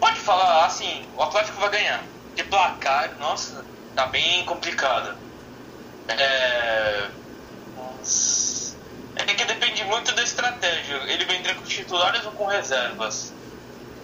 [0.00, 2.04] Pode falar assim, o Atlético vai ganhar.
[2.34, 3.64] De placar, nossa,
[3.94, 5.16] tá bem complicado.
[6.08, 7.08] É...
[9.16, 10.96] é que depende muito da estratégia.
[11.06, 13.32] Ele vai entrar com titulares ou com reservas?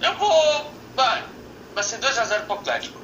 [0.01, 0.71] Eu vou.
[0.97, 1.25] Vai.
[1.75, 3.04] Vai ser 2x0 pro Atlético.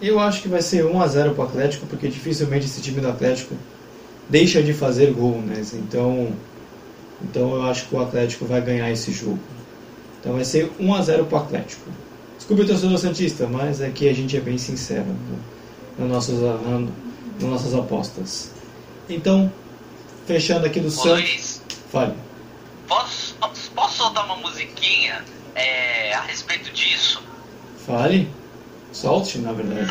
[0.00, 3.54] Eu acho que vai ser 1x0 pro Atlético, porque dificilmente esse time do Atlético
[4.28, 5.62] deixa de fazer gol, né?
[5.74, 6.32] Então,
[7.22, 9.38] então eu acho que o Atlético vai ganhar esse jogo.
[10.20, 11.90] Então vai ser 1x0 pro Atlético.
[12.36, 15.06] Desculpe o torcedor Santista, mas aqui a gente é bem sincero
[15.98, 18.50] nas nossas, nas nossas apostas.
[19.08, 19.52] Então,
[20.26, 21.60] fechando aqui do Santos.
[21.90, 22.14] Fale.
[22.86, 23.34] posso,
[23.74, 25.24] posso soltar uma musiquinha
[25.54, 27.22] é, a respeito disso?
[27.84, 28.30] Fale.
[28.92, 29.88] Solte, na verdade.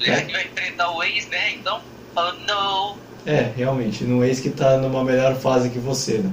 [0.00, 1.54] Ele vai enfrentar o ex, né?
[1.54, 1.80] Então,
[2.14, 2.96] falando, não.
[3.26, 6.30] É, realmente, no ex que está numa melhor fase que você, né?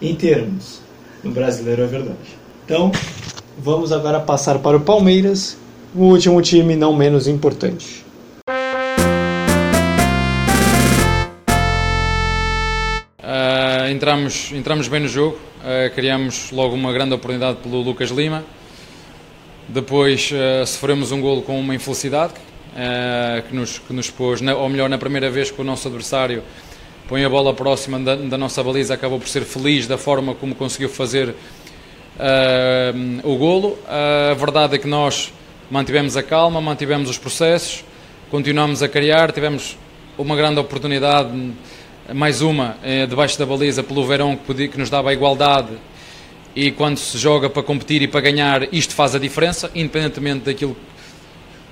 [0.00, 0.80] Em termos,
[1.22, 2.38] no brasileiro é verdade.
[2.64, 2.90] Então,
[3.58, 5.56] vamos agora passar para o Palmeiras,
[5.94, 8.03] o último time não menos importante.
[13.94, 18.44] Entramos, entramos bem no jogo, uh, criamos logo uma grande oportunidade pelo Lucas Lima.
[19.68, 22.34] Depois uh, sofremos um golo com uma infelicidade
[23.48, 26.42] que, nos, que nos pôs, ou melhor, na primeira vez que o nosso adversário
[27.08, 30.56] põe a bola próxima da, da nossa baliza, acabou por ser feliz da forma como
[30.56, 31.36] conseguiu fazer
[33.22, 33.78] o golo.
[33.86, 35.32] a verdade é que nós
[35.70, 37.84] mantivemos a calma, mantivemos os processos,
[38.28, 39.78] continuamos a criar, tivemos
[40.18, 41.30] uma grande oportunidade
[42.12, 45.70] mais uma eh, debaixo da baliza pelo Verão que, podia, que nos dava a igualdade
[46.54, 50.76] e quando se joga para competir e para ganhar isto faz a diferença independentemente daquilo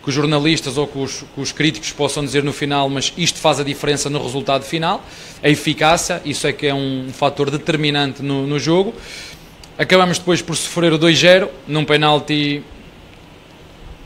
[0.03, 3.39] que os jornalistas ou que os, que os, críticos possam dizer no final, mas isto
[3.39, 5.05] faz a diferença no resultado final.
[5.43, 8.93] A eficácia, isso é que é um fator determinante no, no jogo.
[9.79, 12.65] Acabamos depois por sofrer o 2-0 num penalti.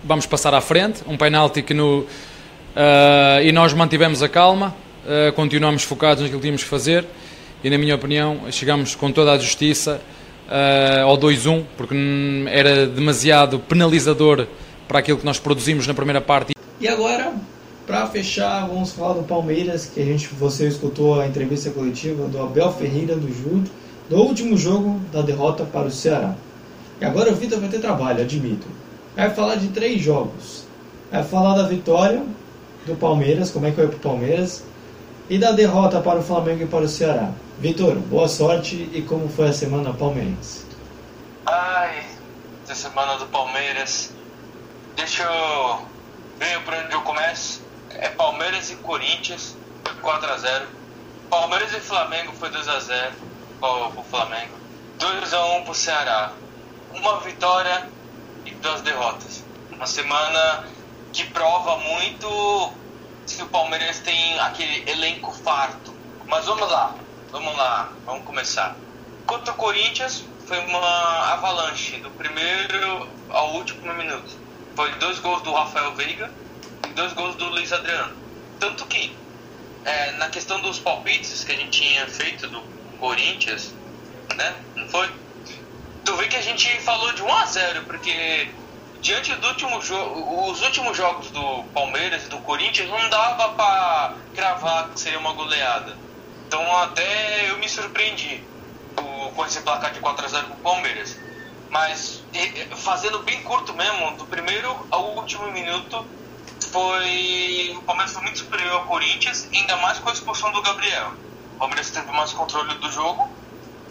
[0.05, 2.01] Vamos passar à frente, um penalti que no.
[2.01, 7.07] Uh, e nós mantivemos a calma, uh, continuamos focados naquilo que tínhamos que fazer
[7.63, 10.01] e, na minha opinião, chegamos com toda a justiça
[10.49, 11.95] uh, ao 2-1, porque
[12.49, 14.47] era demasiado penalizador
[14.87, 16.53] para aquilo que nós produzimos na primeira parte.
[16.81, 17.35] E agora,
[17.87, 22.41] para fechar, vamos falar do Palmeiras, que a gente, você escutou a entrevista coletiva do
[22.41, 23.65] Abel Ferreira, do Júlio,
[24.09, 26.35] do último jogo da derrota para o Ceará.
[27.01, 28.67] E agora o Vitor vai ter trabalho, admito.
[29.15, 30.65] Vai falar de três jogos.
[31.11, 32.23] Vai falar da vitória
[32.87, 34.63] do Palmeiras, como é que foi o Palmeiras,
[35.29, 37.31] e da derrota para o Flamengo e para o Ceará.
[37.59, 40.65] Vitor, boa sorte e como foi a semana palmeirense?
[41.47, 42.05] Ai,
[42.69, 44.13] a semana do Palmeiras
[44.97, 45.87] Deixa eu
[46.39, 47.63] ver por onde eu começo.
[47.91, 49.55] É Palmeiras e Corinthians,
[49.85, 50.63] foi 4x0.
[51.29, 53.13] Palmeiras e Flamengo foi 2x0
[53.61, 54.55] pro Flamengo.
[54.99, 56.33] 2x1 pro Ceará.
[56.95, 57.91] Uma vitória
[58.47, 59.45] e duas derrotas.
[59.71, 60.65] Uma semana
[61.13, 62.73] que prova muito
[63.27, 65.95] se o Palmeiras tem aquele elenco farto.
[66.27, 66.95] Mas vamos lá,
[67.31, 68.77] vamos lá, vamos começar.
[69.27, 74.47] Contra o Corinthians foi uma avalanche do primeiro ao último minuto
[74.77, 76.31] foi dois gols do Rafael Veiga
[76.87, 78.15] e dois gols do Luiz Adriano.
[78.61, 79.17] Tanto que,
[79.87, 82.61] é, na questão dos palpites que a gente tinha feito do
[83.01, 83.73] Corinthians,
[84.37, 84.55] né?
[84.77, 85.11] Não foi?
[86.05, 88.51] Tu vê que a gente falou de 1 a 0 porque
[89.07, 94.17] diante do último jogo, os últimos jogos do Palmeiras e do Corinthians não dava para
[94.35, 95.97] cravar que seria uma goleada.
[96.49, 98.43] Então até eu me surpreendi
[98.97, 101.17] com esse placar de 4 a 0 pro Palmeiras.
[101.71, 102.25] Mas
[102.79, 106.05] fazendo bem curto mesmo, do primeiro ao último minuto,
[106.73, 107.75] foi.
[107.77, 111.13] O Palmeiras foi muito superior ao Corinthians, ainda mais com a expulsão do Gabriel.
[111.55, 113.31] O Palmeiras teve mais controle do jogo.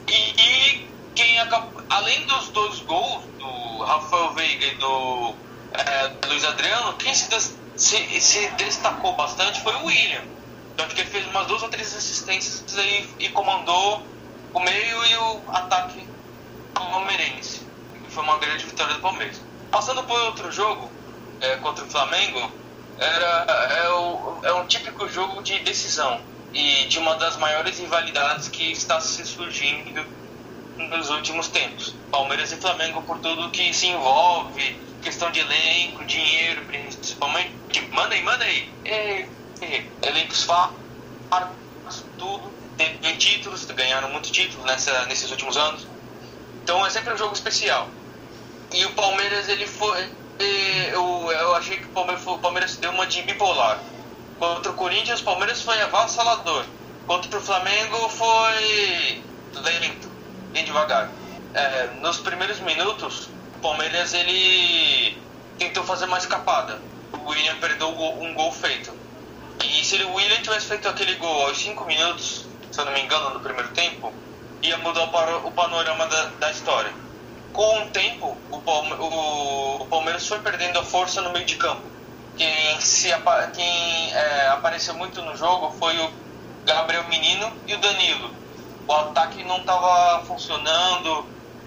[0.08, 5.34] E, e quem acabou, além dos dois gols do Rafael Veiga e do
[5.74, 10.24] é, Luiz Adriano, quem se, des, se, se, destacou bastante foi o William.
[10.74, 14.04] Então acho que ele fez umas duas ou três assistências e, e comandou
[14.54, 16.06] o meio e o ataque
[16.74, 17.66] palmeirense
[18.10, 19.42] foi uma grande vitória do Palmeiras.
[19.70, 20.90] Passando por outro jogo,
[21.42, 22.50] é, contra o Flamengo,
[22.98, 26.22] era, é, o, é um típico jogo de decisão
[26.54, 30.06] e de uma das maiores rivalidades que está se surgindo
[30.78, 31.96] nos últimos tempos.
[32.12, 37.54] Palmeiras e Flamengo por tudo que se envolve, questão de elenco, dinheiro, principalmente.
[37.92, 38.70] Manda aí, manda aí.
[38.84, 39.28] É,
[39.62, 42.54] é, elencos fartos, tudo.
[42.78, 45.88] Tem títulos, ganharam muitos títulos nessa, nesses últimos anos.
[46.62, 47.88] Então é sempre um jogo especial.
[48.74, 50.10] E o Palmeiras, ele foi.
[50.92, 53.80] Eu, eu achei que o Palmeiras, o Palmeiras deu uma de bipolar.
[54.38, 56.66] Contra o Corinthians, o Palmeiras foi avassalador.
[57.08, 59.24] Contra o Flamengo, foi
[59.54, 60.10] lento,
[60.56, 61.12] bem devagar.
[61.54, 63.28] É, nos primeiros minutos,
[63.58, 65.18] o Palmeiras ele
[65.60, 66.80] tentou fazer uma escapada.
[67.12, 68.92] O William perdeu um gol feito.
[69.64, 73.02] E se o William tivesse feito aquele gol aos 5 minutos, se eu não me
[73.02, 74.14] engano, no primeiro tempo,
[74.62, 75.04] ia mudar
[75.44, 76.92] o panorama da, da história
[77.52, 81.84] com o tempo, o Palmeiras foi perdendo a força no meio de campo.
[82.38, 83.08] Quem, se,
[83.54, 86.12] quem é, apareceu muito no jogo foi o
[86.66, 88.30] Gabriel Menino e o Danilo.
[88.88, 91.26] O ataque não estava funcionando,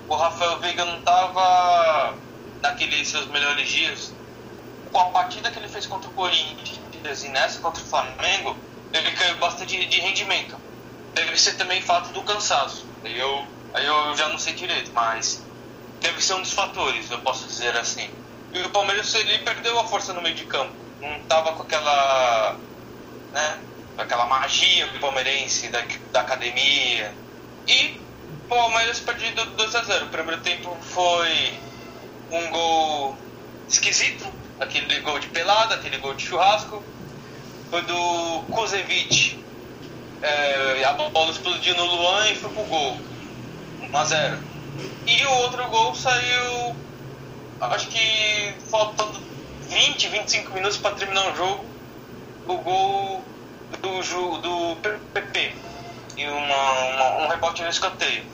[0.09, 2.15] o Rafael Veiga não estava
[2.63, 4.13] naqueles seus melhores dias.
[4.93, 8.57] Com a partida que ele fez contra o Corinthians e nessa contra o Flamengo,
[8.93, 10.57] ele caiu bastante de rendimento.
[11.15, 12.87] Deve ser também fato do cansaço.
[13.05, 15.45] Eu, aí eu já não sei direito, mas
[16.01, 18.09] deve ser um dos fatores, eu posso dizer assim.
[18.53, 22.57] E o Palmeiras ele perdeu a força no meio de campo, não estava com aquela,
[23.33, 23.61] né,
[23.99, 25.83] com aquela magia palmeirense da,
[26.13, 27.13] da academia.
[27.67, 28.01] E
[28.45, 30.05] o Palmeiras perdeu 2 a 0.
[30.05, 31.59] O primeiro tempo foi
[32.31, 33.17] um gol
[33.69, 34.25] esquisito,
[34.61, 36.81] aquele gol de pelada, aquele gol de churrasco.
[37.71, 39.45] Foi do Kuzevic.
[40.23, 43.01] É, a bola explodiu no Luan e foi pro gol.
[43.81, 44.39] 1 a 0.
[45.09, 46.77] E o outro gol saiu,
[47.61, 49.21] acho que faltando
[49.69, 51.65] 20, 25 minutos para terminar o jogo.
[52.47, 53.25] O gol
[53.77, 54.77] do, do
[55.13, 55.55] PP
[56.17, 58.25] e uma, uma, um rebote no escanteio.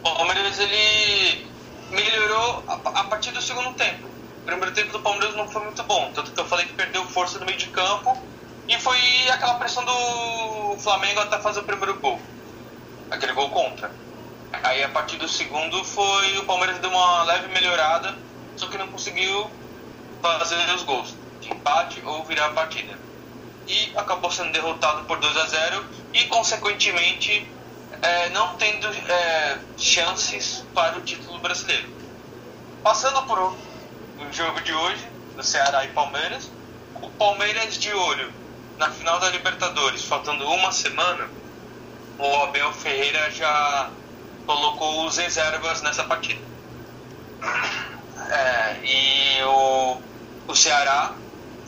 [0.00, 1.46] O Palmeiras ele
[1.90, 4.06] melhorou a, a, partir do segundo tempo.
[4.06, 7.04] O primeiro tempo do Palmeiras não foi muito bom, tanto que eu falei que perdeu
[7.06, 8.16] força no meio de campo
[8.66, 8.98] e foi
[9.30, 12.20] aquela pressão do Flamengo até fazer o primeiro gol,
[13.10, 13.90] aquele gol contra.
[14.52, 18.16] Aí a partir do segundo foi o Palmeiras deu uma leve melhorada,
[18.56, 19.50] só que não conseguiu
[20.22, 21.14] fazer os gols.
[21.40, 23.07] de empate ou virar a partida.
[23.68, 27.46] E acabou sendo derrotado por 2 a 0 e, consequentemente,
[28.00, 31.88] é, não tendo é, chances para o título brasileiro.
[32.82, 35.06] Passando por o jogo de hoje,
[35.36, 36.50] do Ceará e Palmeiras,
[37.02, 38.32] o Palmeiras de olho
[38.78, 41.28] na final da Libertadores, faltando uma semana,
[42.18, 43.90] o Abel Ferreira já
[44.46, 46.40] colocou os reservas nessa partida.
[48.30, 50.00] É, e o,
[50.46, 51.14] o Ceará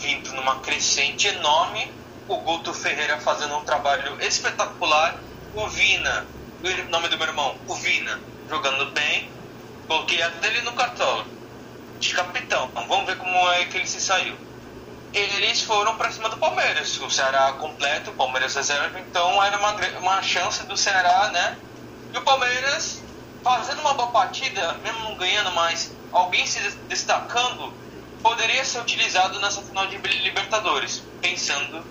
[0.01, 1.93] vindo numa crescente enorme,
[2.27, 5.17] o Guto Ferreira fazendo um trabalho espetacular,
[5.55, 6.27] o Vina,
[6.63, 9.31] o nome do meu irmão, o Vina, jogando bem,
[9.87, 11.27] coloquei a dele no cartola,
[11.99, 14.37] de capitão, vamos ver como é que ele se saiu.
[15.13, 19.75] Eles foram para cima do Palmeiras, o Ceará completo, o Palmeiras reserva, então era uma,
[19.99, 21.59] uma chance do Ceará, né?
[22.15, 23.03] E o Palmeiras
[23.43, 27.73] fazendo uma boa partida, mesmo não ganhando mais, alguém se destacando,
[28.23, 31.85] poderia ser utilizado nessa final de Libertadores, pensando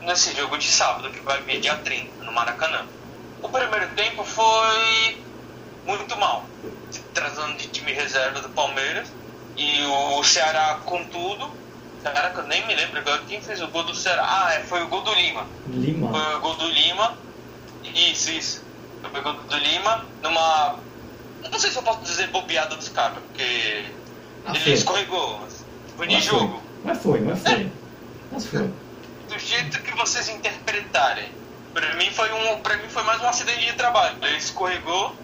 [0.00, 2.86] nesse jogo de sábado que vai vir dia 30 no Maracanã.
[3.42, 5.22] O primeiro tempo foi
[5.84, 6.46] muito mal,
[7.12, 9.08] trazendo de time reserva do Palmeiras
[9.56, 11.50] e o Ceará com tudo.
[12.02, 14.24] Caraca, eu nem me lembro agora quem fez o gol do Ceará.
[14.26, 15.46] Ah, é, foi o gol do Lima.
[15.68, 16.10] Lima.
[16.10, 17.16] Foi o gol do Lima.
[17.84, 18.64] Isso, isso.
[19.08, 20.78] Foi o gol do Lima numa.
[21.50, 23.84] Não sei se eu posso dizer bobeada dos caras, porque
[24.46, 24.72] Ah, ele foi.
[24.72, 25.40] escorregou.
[25.96, 26.38] Foi de Mas foi.
[26.38, 26.62] jogo.
[26.84, 27.72] Mas foi, mas foi.
[28.32, 28.70] Mas foi.
[29.28, 31.30] do jeito que vocês interpretarem.
[31.72, 34.16] Pra mim foi um, para mim foi mais um acidente de trabalho.
[34.20, 35.14] Ele escorregou,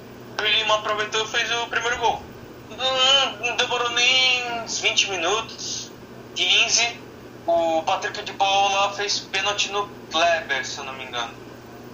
[0.40, 2.22] o Lima aproveitou e fez o primeiro gol.
[2.70, 5.90] Não, não demorou nem uns 20 minutos,
[6.34, 7.00] 15.
[7.46, 11.32] O Patrick de Paula fez pênalti no Kleber, se eu não me engano.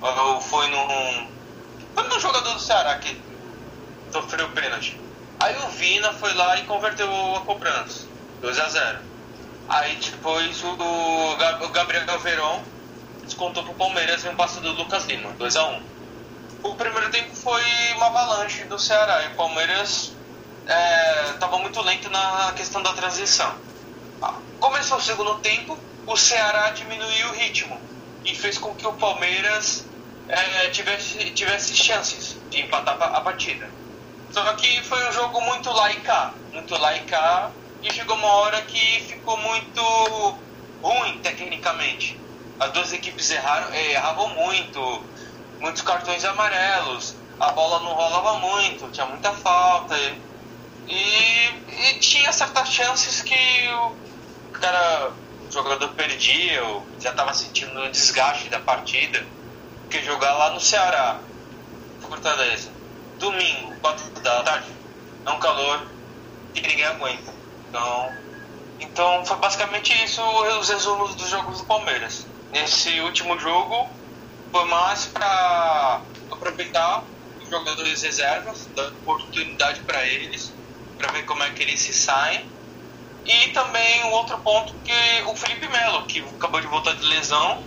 [0.02, 1.28] Ou foi num.
[1.94, 3.16] Foi num jogador do Ceará que
[4.12, 5.00] sofreu pênalti.
[5.44, 8.06] Aí o Vina foi lá e converteu a cobrança.
[8.40, 8.98] 2 a 0
[9.68, 12.64] Aí depois o, o Gab- o Gabriel Veron
[13.22, 15.82] descontou pro Palmeiras em um passe do Lucas Lima, 2 a 1
[16.62, 17.62] O primeiro tempo foi
[17.96, 20.16] uma avalanche do Ceará e o Palmeiras
[21.34, 23.54] estava muito lento na questão da transição.
[24.22, 27.78] Ah, Começou o segundo tempo, o Ceará diminuiu o ritmo
[28.24, 29.90] e fez com que o Palmeiras
[30.26, 33.83] eh, tivesse, tivesse chances de empatar a partida.
[34.34, 35.88] Só que foi um jogo muito lá
[36.52, 36.92] muito lá
[37.80, 39.80] e chegou uma hora que ficou muito
[40.82, 42.18] ruim tecnicamente.
[42.58, 45.04] As duas equipes erraram, eh, erravam muito,
[45.60, 49.96] muitos cartões amarelos, a bola não rolava muito, tinha muita falta.
[50.88, 55.12] E, e tinha certas chances que o cara,
[55.48, 59.24] o jogador perdia, ou já estava sentindo o desgaste da partida.
[59.82, 61.20] Porque jogar lá no Ceará,
[62.00, 62.73] Fortaleza,
[63.18, 64.66] domingo, 4 da tarde,
[65.24, 65.86] é um calor
[66.52, 67.32] que ninguém aguenta.
[67.68, 68.12] Então,
[68.80, 70.22] então foi basicamente isso
[70.60, 72.26] os resumos dos jogos do Palmeiras.
[72.52, 73.88] Nesse último jogo,
[74.52, 76.00] foi mais para
[76.30, 77.02] aproveitar
[77.42, 80.52] os jogadores reservas, dar oportunidade para eles,
[80.96, 82.46] para ver como é que eles se saem.
[83.24, 87.62] E também um outro ponto que o Felipe Melo, que acabou de voltar de lesão,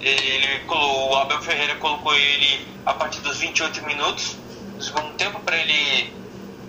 [0.00, 4.36] ele o Abel Ferreira colocou ele a partir dos 28 minutos
[4.80, 6.10] do segundo tempo para ele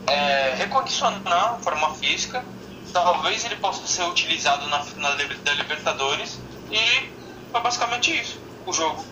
[0.05, 2.43] é, recondicionar a forma física.
[2.91, 6.37] Talvez ele possa ser utilizado na final da Libertadores.
[6.69, 7.07] E
[7.51, 8.37] foi basicamente isso,
[8.67, 9.03] o jogo.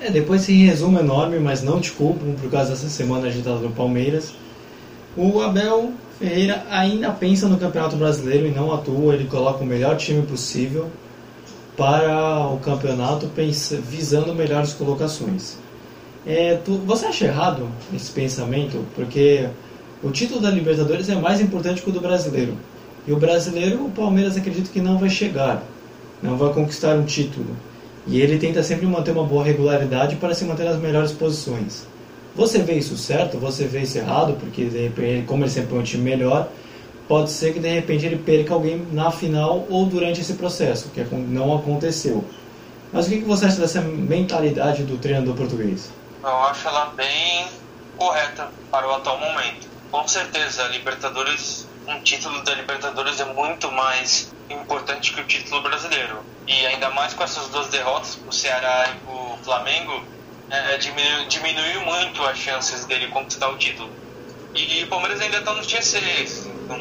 [0.00, 3.70] É, depois desse resumo enorme, mas não te culpo por causa dessa semana agitada no
[3.70, 4.34] Palmeiras.
[5.16, 9.96] O Abel Ferreira ainda pensa no Campeonato Brasileiro e não atua, ele coloca o melhor
[9.96, 10.90] time possível
[11.76, 13.30] para o campeonato
[13.82, 15.58] visando melhores colocações.
[16.26, 18.84] É, tu, você acha errado esse pensamento?
[18.94, 19.48] Porque
[20.02, 22.56] o título da Libertadores é mais importante que o do brasileiro.
[23.06, 25.62] E o brasileiro, o Palmeiras acredita que não vai chegar,
[26.22, 27.56] não vai conquistar um título.
[28.06, 31.86] E ele tenta sempre manter uma boa regularidade para se manter nas melhores posições.
[32.34, 33.38] Você vê isso certo?
[33.38, 34.34] Você vê isso errado?
[34.38, 36.48] Porque de repente, como ele sempre é um time melhor,
[37.08, 41.04] pode ser que de repente ele perca alguém na final ou durante esse processo, que
[41.14, 42.24] não aconteceu.
[42.92, 45.90] Mas o que você acha dessa mentalidade do treinador português?
[46.22, 47.48] Eu acho ela bem
[47.96, 49.68] correta para o atual momento.
[49.90, 55.62] Com certeza, a Libertadores, um título da Libertadores é muito mais importante que o título
[55.62, 56.24] brasileiro.
[56.46, 60.04] E ainda mais com essas duas derrotas, o Ceará e o Flamengo,
[60.48, 63.90] é, diminuiu, diminuiu muito as chances dele conquistar o título.
[64.54, 66.46] E, o Palmeiras ainda está no G6.
[66.46, 66.78] Então,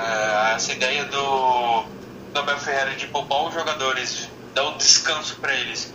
[0.00, 1.84] é, essa ideia do,
[2.32, 5.92] do Abel Ferreira de poupar os jogadores, dar um descanso para eles,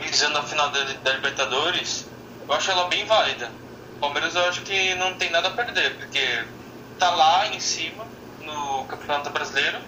[0.00, 2.06] visando a final da, da Libertadores,
[2.46, 3.50] eu acho ela bem válida.
[3.96, 6.44] O Palmeiras eu acho que não tem nada a perder, porque
[6.98, 8.06] tá lá em cima
[8.40, 9.78] no Campeonato Brasileiro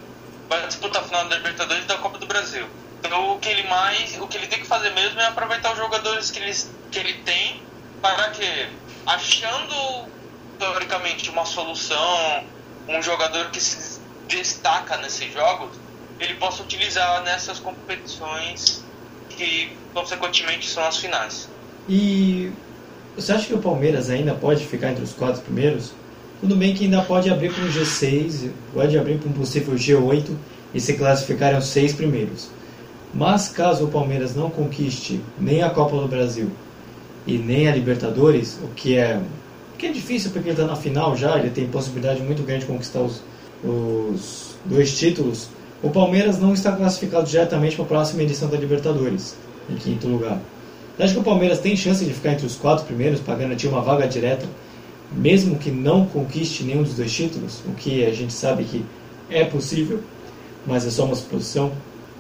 [0.48, 2.66] vai disputar a final da Libertadores e da Copa do Brasil.
[2.98, 5.78] Então o que ele mais, o que ele tem que fazer mesmo é aproveitar os
[5.78, 6.52] jogadores que ele,
[6.90, 7.62] que ele tem
[8.02, 8.68] para que
[9.06, 10.08] achando
[10.58, 12.44] teoricamente uma solução,
[12.88, 15.76] um jogador que se destaca nesses jogos,
[16.18, 18.84] ele possa utilizar nessas competições
[19.30, 21.48] que consequentemente são as finais.
[21.88, 22.50] E
[23.16, 25.92] você acha que o Palmeiras ainda pode ficar entre os quatro primeiros?
[26.40, 30.34] Tudo bem que ainda pode abrir para um G6, pode abrir para um possível G8
[30.72, 32.48] e se classificarem os seis primeiros.
[33.12, 36.50] Mas caso o Palmeiras não conquiste nem a Copa do Brasil
[37.26, 39.20] e nem a Libertadores, o que é,
[39.76, 42.66] que é difícil porque ele está na final já, ele tem possibilidade muito grande de
[42.66, 43.22] conquistar os,
[43.64, 45.48] os dois títulos,
[45.82, 49.36] o Palmeiras não está classificado diretamente para a próxima edição da Libertadores,
[49.68, 50.38] em quinto lugar.
[50.96, 53.68] Você acha que o Palmeiras tem chance de ficar entre os quatro primeiros para garantir
[53.68, 54.46] uma vaga direta,
[55.10, 57.60] mesmo que não conquiste nenhum dos dois títulos?
[57.66, 58.84] O que a gente sabe que
[59.30, 60.02] é possível,
[60.66, 61.72] mas é só uma suposição.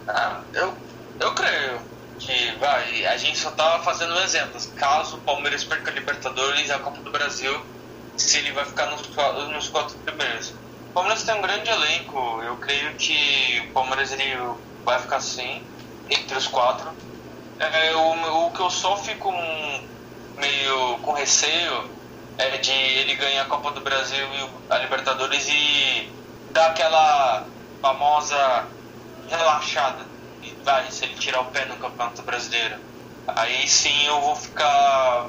[0.08, 0.72] Ah, eu,
[1.20, 1.78] eu creio
[2.18, 3.06] que vai.
[3.06, 4.70] A gente só tá fazendo exemplos.
[4.76, 7.60] Caso o Palmeiras perca a Libertadores e a Copa do Brasil,
[8.16, 9.02] se ele vai ficar nos,
[9.52, 10.54] nos quatro primeiros.
[10.90, 12.42] O Palmeiras tem um grande elenco.
[12.42, 14.36] Eu creio que o Palmeiras ele
[14.84, 15.62] vai ficar assim,
[16.10, 16.90] entre os quatro.
[17.60, 19.32] É, o, o que eu só fico
[20.36, 21.88] meio com receio
[22.38, 26.10] é de ele ganhar a Copa do Brasil e a Libertadores e
[26.50, 27.46] dar aquela
[27.80, 28.66] famosa
[29.28, 30.04] relaxada.
[30.42, 32.80] E vai, se ele tirar o pé no Campeonato Brasileiro.
[33.28, 35.28] Aí sim eu vou ficar.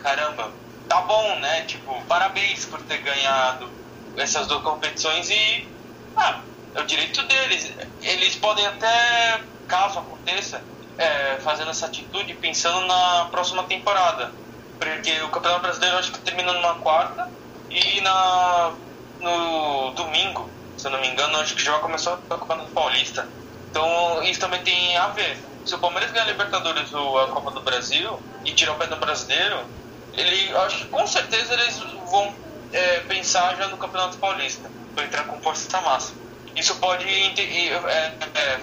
[0.00, 0.52] Caramba,
[0.88, 1.62] tá bom, né?
[1.62, 3.75] Tipo, parabéns por ter ganhado
[4.16, 5.68] essas duas competições e.
[6.16, 6.40] Ah,
[6.74, 7.72] é o direito deles.
[8.02, 10.62] Eles podem até, caso aconteça,
[10.98, 14.32] é, fazendo essa atitude pensando na próxima temporada.
[14.78, 17.30] Porque o Campeonato Brasileiro acho que termina numa quarta
[17.70, 18.74] e na,
[19.20, 23.28] no domingo, se eu não me engano, acho que já começou o Campeonato Paulista.
[23.70, 25.38] Então isso também tem a ver.
[25.64, 28.86] Se o Palmeiras ganhar a Libertadores ou a Copa do Brasil e tirar o pé
[28.86, 29.66] do brasileiro,
[30.12, 31.78] ele acho que com certeza eles
[32.10, 32.34] vão
[32.72, 36.18] é, pensar já no Campeonato Paulista, para entrar com força máxima.
[36.56, 38.60] Isso pode inter, é, é,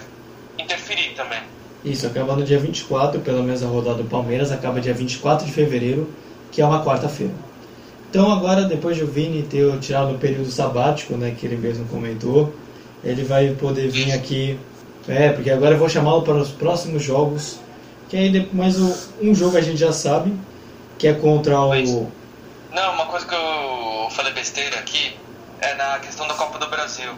[0.58, 1.42] interferir também.
[1.86, 5.52] Isso, acaba no dia 24, pelo menos a rodada do Palmeiras acaba dia 24 de
[5.52, 6.10] fevereiro,
[6.52, 7.34] que é uma quarta-feira.
[8.10, 11.86] Então agora, depois de o Vini ter tirado o período sabático, né, que ele mesmo
[11.88, 12.54] comentou,
[13.04, 14.58] ele vai poder vir aqui,
[15.08, 17.60] é, porque agora eu vou chamá-lo para os próximos jogos,
[18.08, 18.78] que aí mais
[19.22, 20.34] um jogo a gente já sabe,
[20.98, 22.12] que é contra o...
[22.72, 23.83] Não, uma coisa que eu
[24.14, 25.16] falei besteira aqui
[25.60, 27.14] é na questão da Copa do Brasil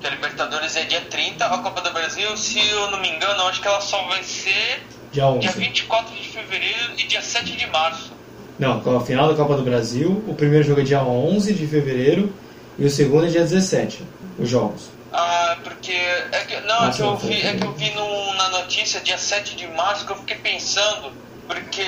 [0.00, 3.42] que a Libertadores é dia 30, a Copa do Brasil, se eu não me engano,
[3.42, 4.82] acho que ela só vai ser
[5.12, 5.40] dia, 11.
[5.40, 8.10] dia 24 de fevereiro e dia 7 de março.
[8.58, 12.32] Não, a final da Copa do Brasil, o primeiro jogo é dia 11 de fevereiro
[12.78, 14.02] e o segundo é dia 17,
[14.38, 14.88] os jogos.
[15.12, 15.92] Ah, porque.
[15.92, 19.18] É que, não, é que, eu vi, é que eu vi no, na notícia dia
[19.18, 21.12] 7 de março que eu fiquei pensando,
[21.50, 21.82] porque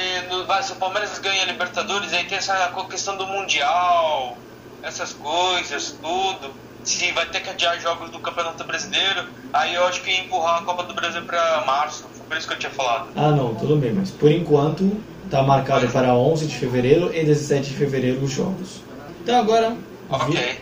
[0.49, 4.37] vai, se o Palmeiras ganha a Libertadores, aí tem essa questão do Mundial,
[4.83, 6.51] essas coisas, tudo
[6.85, 10.59] se vai ter que adiar jogos do Campeonato Brasileiro, aí eu acho que ia empurrar
[10.59, 12.05] a Copa do Brasil para março.
[12.13, 13.09] Foi por isso que eu tinha falado.
[13.15, 17.71] Ah, não, tudo bem, mas por enquanto está marcado para 11 de fevereiro e 17
[17.71, 18.81] de fevereiro os jogos.
[19.23, 19.77] Então agora
[20.11, 20.59] okay.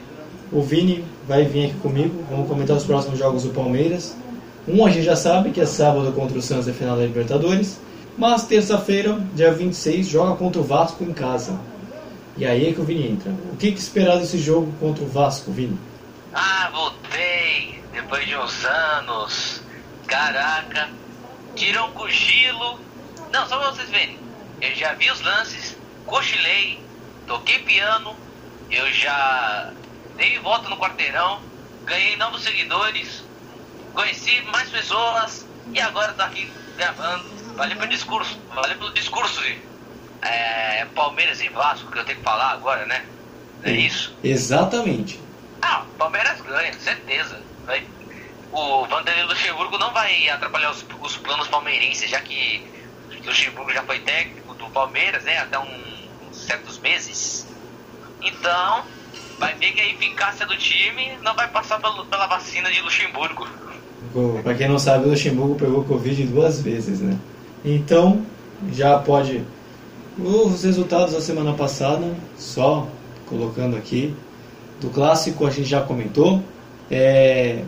[0.53, 4.15] o Vini vai vir aqui comigo, vamos comentar os próximos jogos do Palmeiras.
[4.69, 7.81] Um a gente já sabe que é sábado contra o Santos na final da Libertadores,
[8.17, 11.59] mas terça-feira, dia 26, joga contra o Vasco em casa.
[12.37, 13.31] E aí é que o Vini entra.
[13.53, 15.79] O que, que esperar desse jogo contra o Vasco, Vini?
[16.33, 19.63] Ah, voltei depois de uns anos.
[20.07, 20.89] Caraca,
[21.55, 22.79] tirou um cochilo.
[23.33, 24.19] Não, só pra vocês verem.
[24.61, 26.81] Eu já vi os lances, cochilei,
[27.27, 28.15] toquei piano,
[28.71, 29.73] eu já
[30.17, 31.41] dei volta no quarteirão,
[31.85, 33.25] ganhei novos seguidores,
[33.95, 37.40] conheci mais pessoas e agora tô aqui gravando.
[37.61, 39.39] Valeu pelo discurso, valeu pelo discurso,
[40.23, 43.05] é, Palmeiras e Vasco que eu tenho que falar agora, né?
[43.63, 44.15] É isso?
[44.25, 45.21] Exatamente.
[45.61, 47.39] Ah, Palmeiras ganha, certeza.
[47.67, 47.85] Vai,
[48.51, 52.67] o Vanderlei Luxemburgo não vai atrapalhar os, os planos palmeirenses, já que
[53.27, 57.47] Luxemburgo já foi técnico do Palmeiras, né, até um, uns certos meses.
[58.23, 58.85] Então,
[59.39, 63.47] vai ver que a eficácia do time não vai passar pelo, pela vacina de Luxemburgo.
[64.43, 67.19] Para quem não sabe, o Luxemburgo pegou Covid duas vezes, né?
[67.65, 68.23] Então,
[68.73, 69.43] já pode.
[70.19, 72.05] Os resultados da semana passada,
[72.37, 72.87] só
[73.27, 74.15] colocando aqui,
[74.81, 76.43] do clássico a gente já comentou.
[76.91, 77.63] É,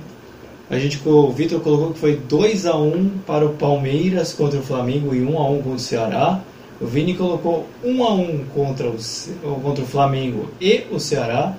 [0.70, 4.62] a gente, o Vitor colocou que foi 2 a 1 para o Palmeiras contra o
[4.62, 6.40] Flamengo e 1 a 1 contra o Ceará.
[6.80, 8.96] O Vini colocou 1 a 1 contra o,
[9.62, 11.54] contra o Flamengo e o Ceará.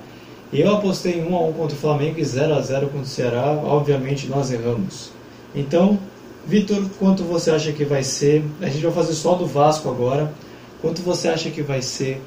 [0.52, 3.60] Eu apostei em 1x1 contra o Flamengo e 0x0 contra o Ceará.
[3.64, 5.10] Obviamente nós erramos.
[5.54, 5.98] Então,
[6.46, 8.44] Vitor, quanto você acha que vai ser?
[8.60, 10.32] A gente vai fazer só do Vasco agora.
[10.80, 12.20] Quanto você acha que vai ser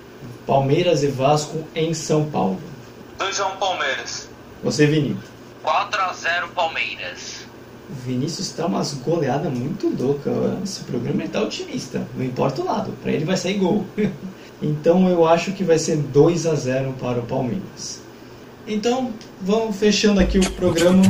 [0.46, 2.60] Palmeiras e Vasco em São Paulo?
[3.20, 4.30] 2x1 Palmeiras.
[4.64, 5.16] Você, Vini.
[5.64, 7.46] 4x0 Palmeiras.
[7.90, 10.34] Vinícius tá umas goleadas muito loucas.
[10.64, 12.08] Esse programa ele tá otimista.
[12.16, 12.92] Não importa o lado.
[13.02, 13.86] Para ele vai sair gol.
[14.62, 18.02] então eu acho que vai ser 2 a 0 para o Palmeiras.
[18.68, 21.04] Então, vamos fechando aqui o programa.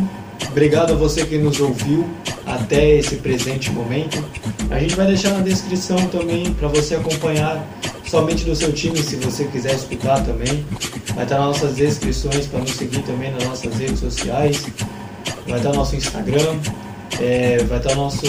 [0.49, 2.07] Obrigado a você que nos ouviu
[2.45, 4.23] até esse presente momento.
[4.69, 7.65] A gente vai deixar na descrição também para você acompanhar
[8.05, 10.65] somente do seu time, se você quiser escutar também.
[11.13, 14.65] Vai estar nas nossas descrições para nos seguir também nas nossas redes sociais.
[15.47, 16.57] Vai estar nosso Instagram,
[17.20, 18.26] é, vai estar nosso,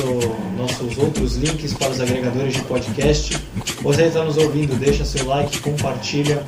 [0.57, 3.39] nossos outros links para os agregadores de podcast.
[3.83, 6.43] Você está nos ouvindo, deixa seu like, compartilha,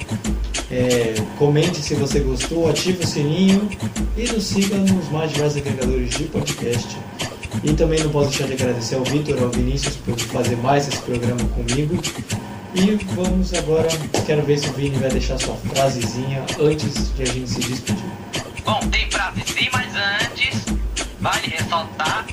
[0.70, 3.68] é, comente se você gostou, ative o sininho
[4.16, 6.96] e nos siga nos mais diversos agregadores de podcast.
[7.62, 10.98] E também não posso deixar de agradecer ao Vitor ao Vinícius por fazer mais esse
[11.02, 12.00] programa comigo.
[12.72, 13.88] E vamos agora,
[14.24, 18.04] quero ver se o Vini vai deixar sua frasezinha antes de a gente se despedir.
[18.64, 20.64] Bom, tem frase sim, mas antes,
[21.20, 22.29] vale ressaltar.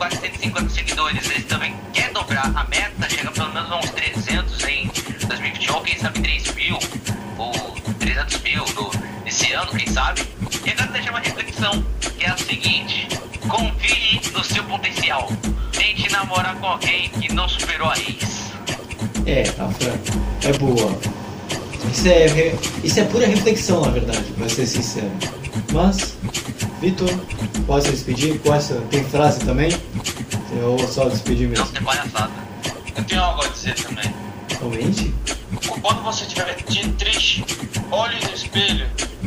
[0.00, 4.64] Quase 150 seguidores, eles também quer dobrar a meta, chega pelo menos a uns 300
[4.64, 4.90] em
[5.28, 6.78] 2021, quem sabe 3 mil
[7.36, 7.52] ou
[7.98, 8.90] 300 mil no,
[9.26, 10.22] nesse ano, quem sabe.
[10.64, 11.84] E agora deixar uma reflexão,
[12.16, 13.08] que é a seguinte:
[13.46, 15.30] confie no seu potencial.
[15.70, 18.52] Tente namorar com alguém que não superou a ex.
[19.26, 19.98] É, Fran
[20.44, 20.98] é boa.
[21.92, 25.12] Isso é, isso é pura reflexão, na verdade, pra ser sincero.
[25.74, 26.16] Mas,
[26.80, 27.10] Vitor,
[27.66, 28.40] pode se despedir?
[28.46, 29.70] É tem frase também?
[30.52, 31.66] Eu só despedir Não mesmo.
[31.72, 32.30] tem palhaçada.
[32.96, 34.12] Eu tenho algo a dizer também.
[34.58, 35.14] Realmente?
[35.80, 37.44] Quando você estiver ti- triste,
[37.90, 38.86] olhe no espelho,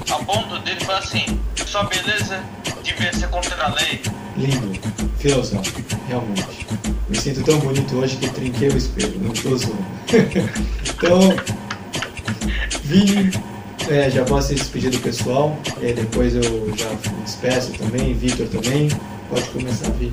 [0.10, 1.26] aponta o dedo e fala assim:
[1.66, 2.40] sua beleza
[2.84, 4.02] devia ser contra a lei.
[4.38, 4.80] Lindo.
[5.20, 6.68] Filosófico, realmente.
[7.10, 9.86] Me sinto tão bonito hoje que trinquei o espelho, não tô zoando.
[10.90, 11.20] então,
[12.84, 13.32] Vini,
[13.90, 15.58] é, já posso se despedir do pessoal.
[15.82, 18.90] É, depois eu já me despeço também, Vitor também.
[19.34, 20.12] Pode começar, Vini.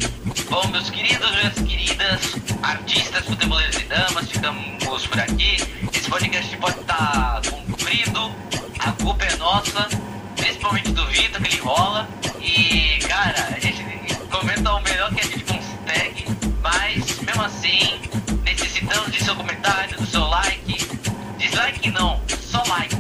[0.48, 5.58] Bom, meus queridos, minhas queridas, artistas, futeboleiros e damas, ficamos por aqui.
[5.92, 8.32] Esse podcast pode estar comprido,
[8.78, 9.90] a culpa é nossa,
[10.36, 12.08] principalmente do Vitor, que ele rola.
[12.40, 13.84] E, cara, a gente
[14.30, 16.24] comenta o melhor que a gente consegue,
[16.62, 18.00] mas mesmo assim,
[18.42, 20.88] necessitamos de seu comentário, do seu like.
[21.36, 22.96] Dislike não, só like.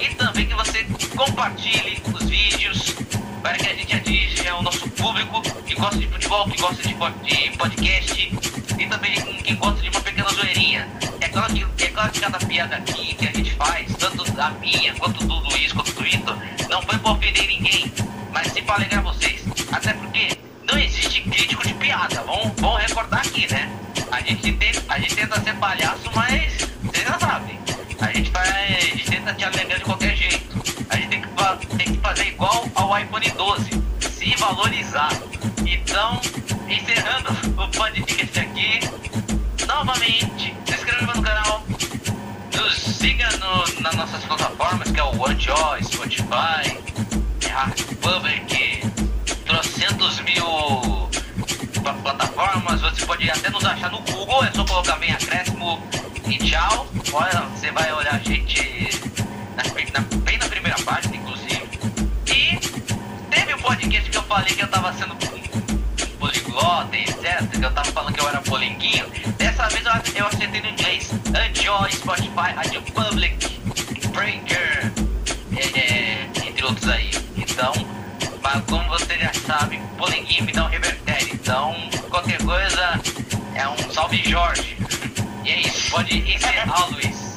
[0.00, 0.84] E também que você
[1.16, 1.69] compartilhe
[5.80, 8.38] gosta de futebol, que gosta de, po- de podcast
[8.78, 10.88] e também que gosta de uma pequena zoeirinha.
[11.20, 14.50] É claro, que, é claro que cada piada aqui que a gente faz, tanto a
[14.50, 16.36] minha, quanto do Luiz, quanto do Vitor,
[16.68, 17.92] não foi para ofender ninguém,
[18.32, 19.42] mas sim para alegrar vocês.
[19.72, 20.36] Até porque
[20.70, 23.70] não existe crítico de piada, vamos, vamos recordar aqui, né?
[24.10, 27.58] A gente, tem, a gente tenta ser palhaço, mas vocês já sabem.
[28.00, 30.62] A gente, vai, a gente tenta te alegrar de qualquer jeito.
[30.88, 33.70] A gente tem que, tem que fazer igual ao iPhone 12,
[34.00, 35.10] se valorizar.
[35.90, 36.20] Então,
[36.68, 37.30] encerrando
[37.60, 38.78] o podcast aqui,
[39.66, 41.64] novamente, se inscreva no canal,
[42.54, 46.78] nos siga no, nas nossas plataformas, que é o OneJoy, Spotify,
[48.00, 48.82] Public,
[49.44, 51.08] trocentos mil
[51.82, 55.82] pla- plataformas, você pode até nos achar no Google, é só colocar bem acréscimo
[56.28, 56.86] e tchau.
[57.12, 58.90] Olha, você vai olhar a gente
[59.56, 59.64] na,
[60.00, 61.68] na- bem na primeira página, inclusive.
[62.28, 62.56] E
[63.28, 65.16] teve um podcast que eu falei que eu tava sendo
[67.80, 69.06] tava falando que eu era polinguinho.
[69.38, 71.10] Dessa vez eu, eu acertei no inglês.
[71.50, 73.60] Enjoy, Spotify, Radio Public,
[74.12, 74.92] Breaker,
[75.74, 77.10] é, entre outros aí.
[77.36, 77.72] Então,
[78.42, 81.28] mas como você já sabe, polinguinho me dá um revertério.
[81.32, 81.74] Então,
[82.10, 83.00] qualquer coisa
[83.54, 84.76] é um salve Jorge.
[85.44, 87.30] E é isso, pode encerrar, Luiz.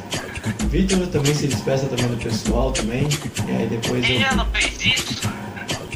[0.68, 3.08] Vitor também se despeça também do pessoal também.
[3.48, 4.22] E aí depois Quem eu.
[4.22, 5.22] já não fez isso?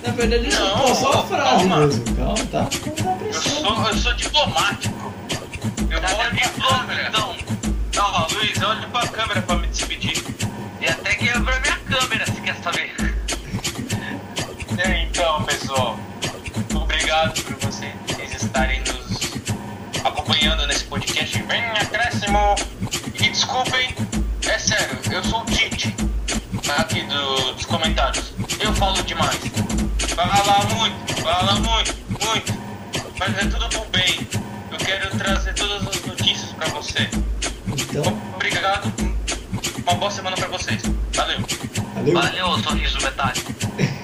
[0.08, 1.78] Na verdade, isso Não, é só a frase calma.
[1.88, 2.16] mesmo.
[2.16, 2.60] Calma, tá?
[2.62, 5.14] Não dá Eu sou, eu sou diplomático.
[5.90, 7.10] Eu Tá olho pra diploma, câmera.
[7.10, 7.36] então.
[7.96, 10.24] Não, Luiz, eu olho pra câmera pra me despedir.
[10.82, 12.96] E até quebrou minha câmera, se quer saber.
[15.10, 15.98] Então, pessoal,
[16.76, 17.94] obrigado por vocês
[18.36, 19.20] estarem nos
[20.04, 21.42] acompanhando nesse podcast.
[21.44, 22.56] Vem acréscimo.
[23.16, 23.96] E desculpem,
[24.48, 25.96] é sério, eu sou o Tite
[26.78, 28.32] aqui do- dos comentários.
[28.60, 29.40] Eu eu falo demais.
[30.18, 32.54] Fala muito, fala muito, muito.
[33.20, 34.28] Mas é tudo pro bem.
[34.72, 37.08] Eu quero trazer todas as notícias pra você.
[37.68, 38.92] Então, Obrigado.
[39.84, 40.82] Uma boa semana pra vocês.
[41.14, 41.38] Valeu.
[41.94, 42.14] valeu.
[42.16, 43.54] Valeu, sorriso metálico.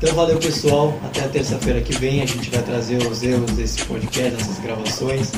[0.00, 3.84] Então valeu pessoal, até a terça-feira que vem a gente vai trazer os erros desse
[3.84, 5.32] podcast, dessas gravações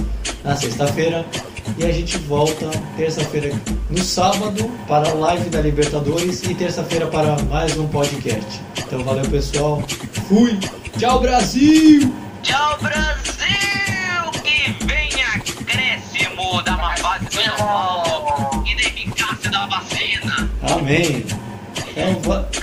[0.45, 1.25] na sexta-feira
[1.79, 3.51] e a gente volta terça-feira
[3.89, 8.61] no sábado para a live da Libertadores e terça-feira para mais um podcast.
[8.79, 9.83] Então valeu pessoal,
[10.29, 10.59] fui,
[10.99, 12.13] tchau Brasil!
[12.43, 14.43] Tchau, Brasil!
[14.45, 20.51] Que venha acréscimo da má fase do São Paulo e da eficácia da vacina.
[20.63, 21.50] Amém!
[21.97, 22.61] Oh, what?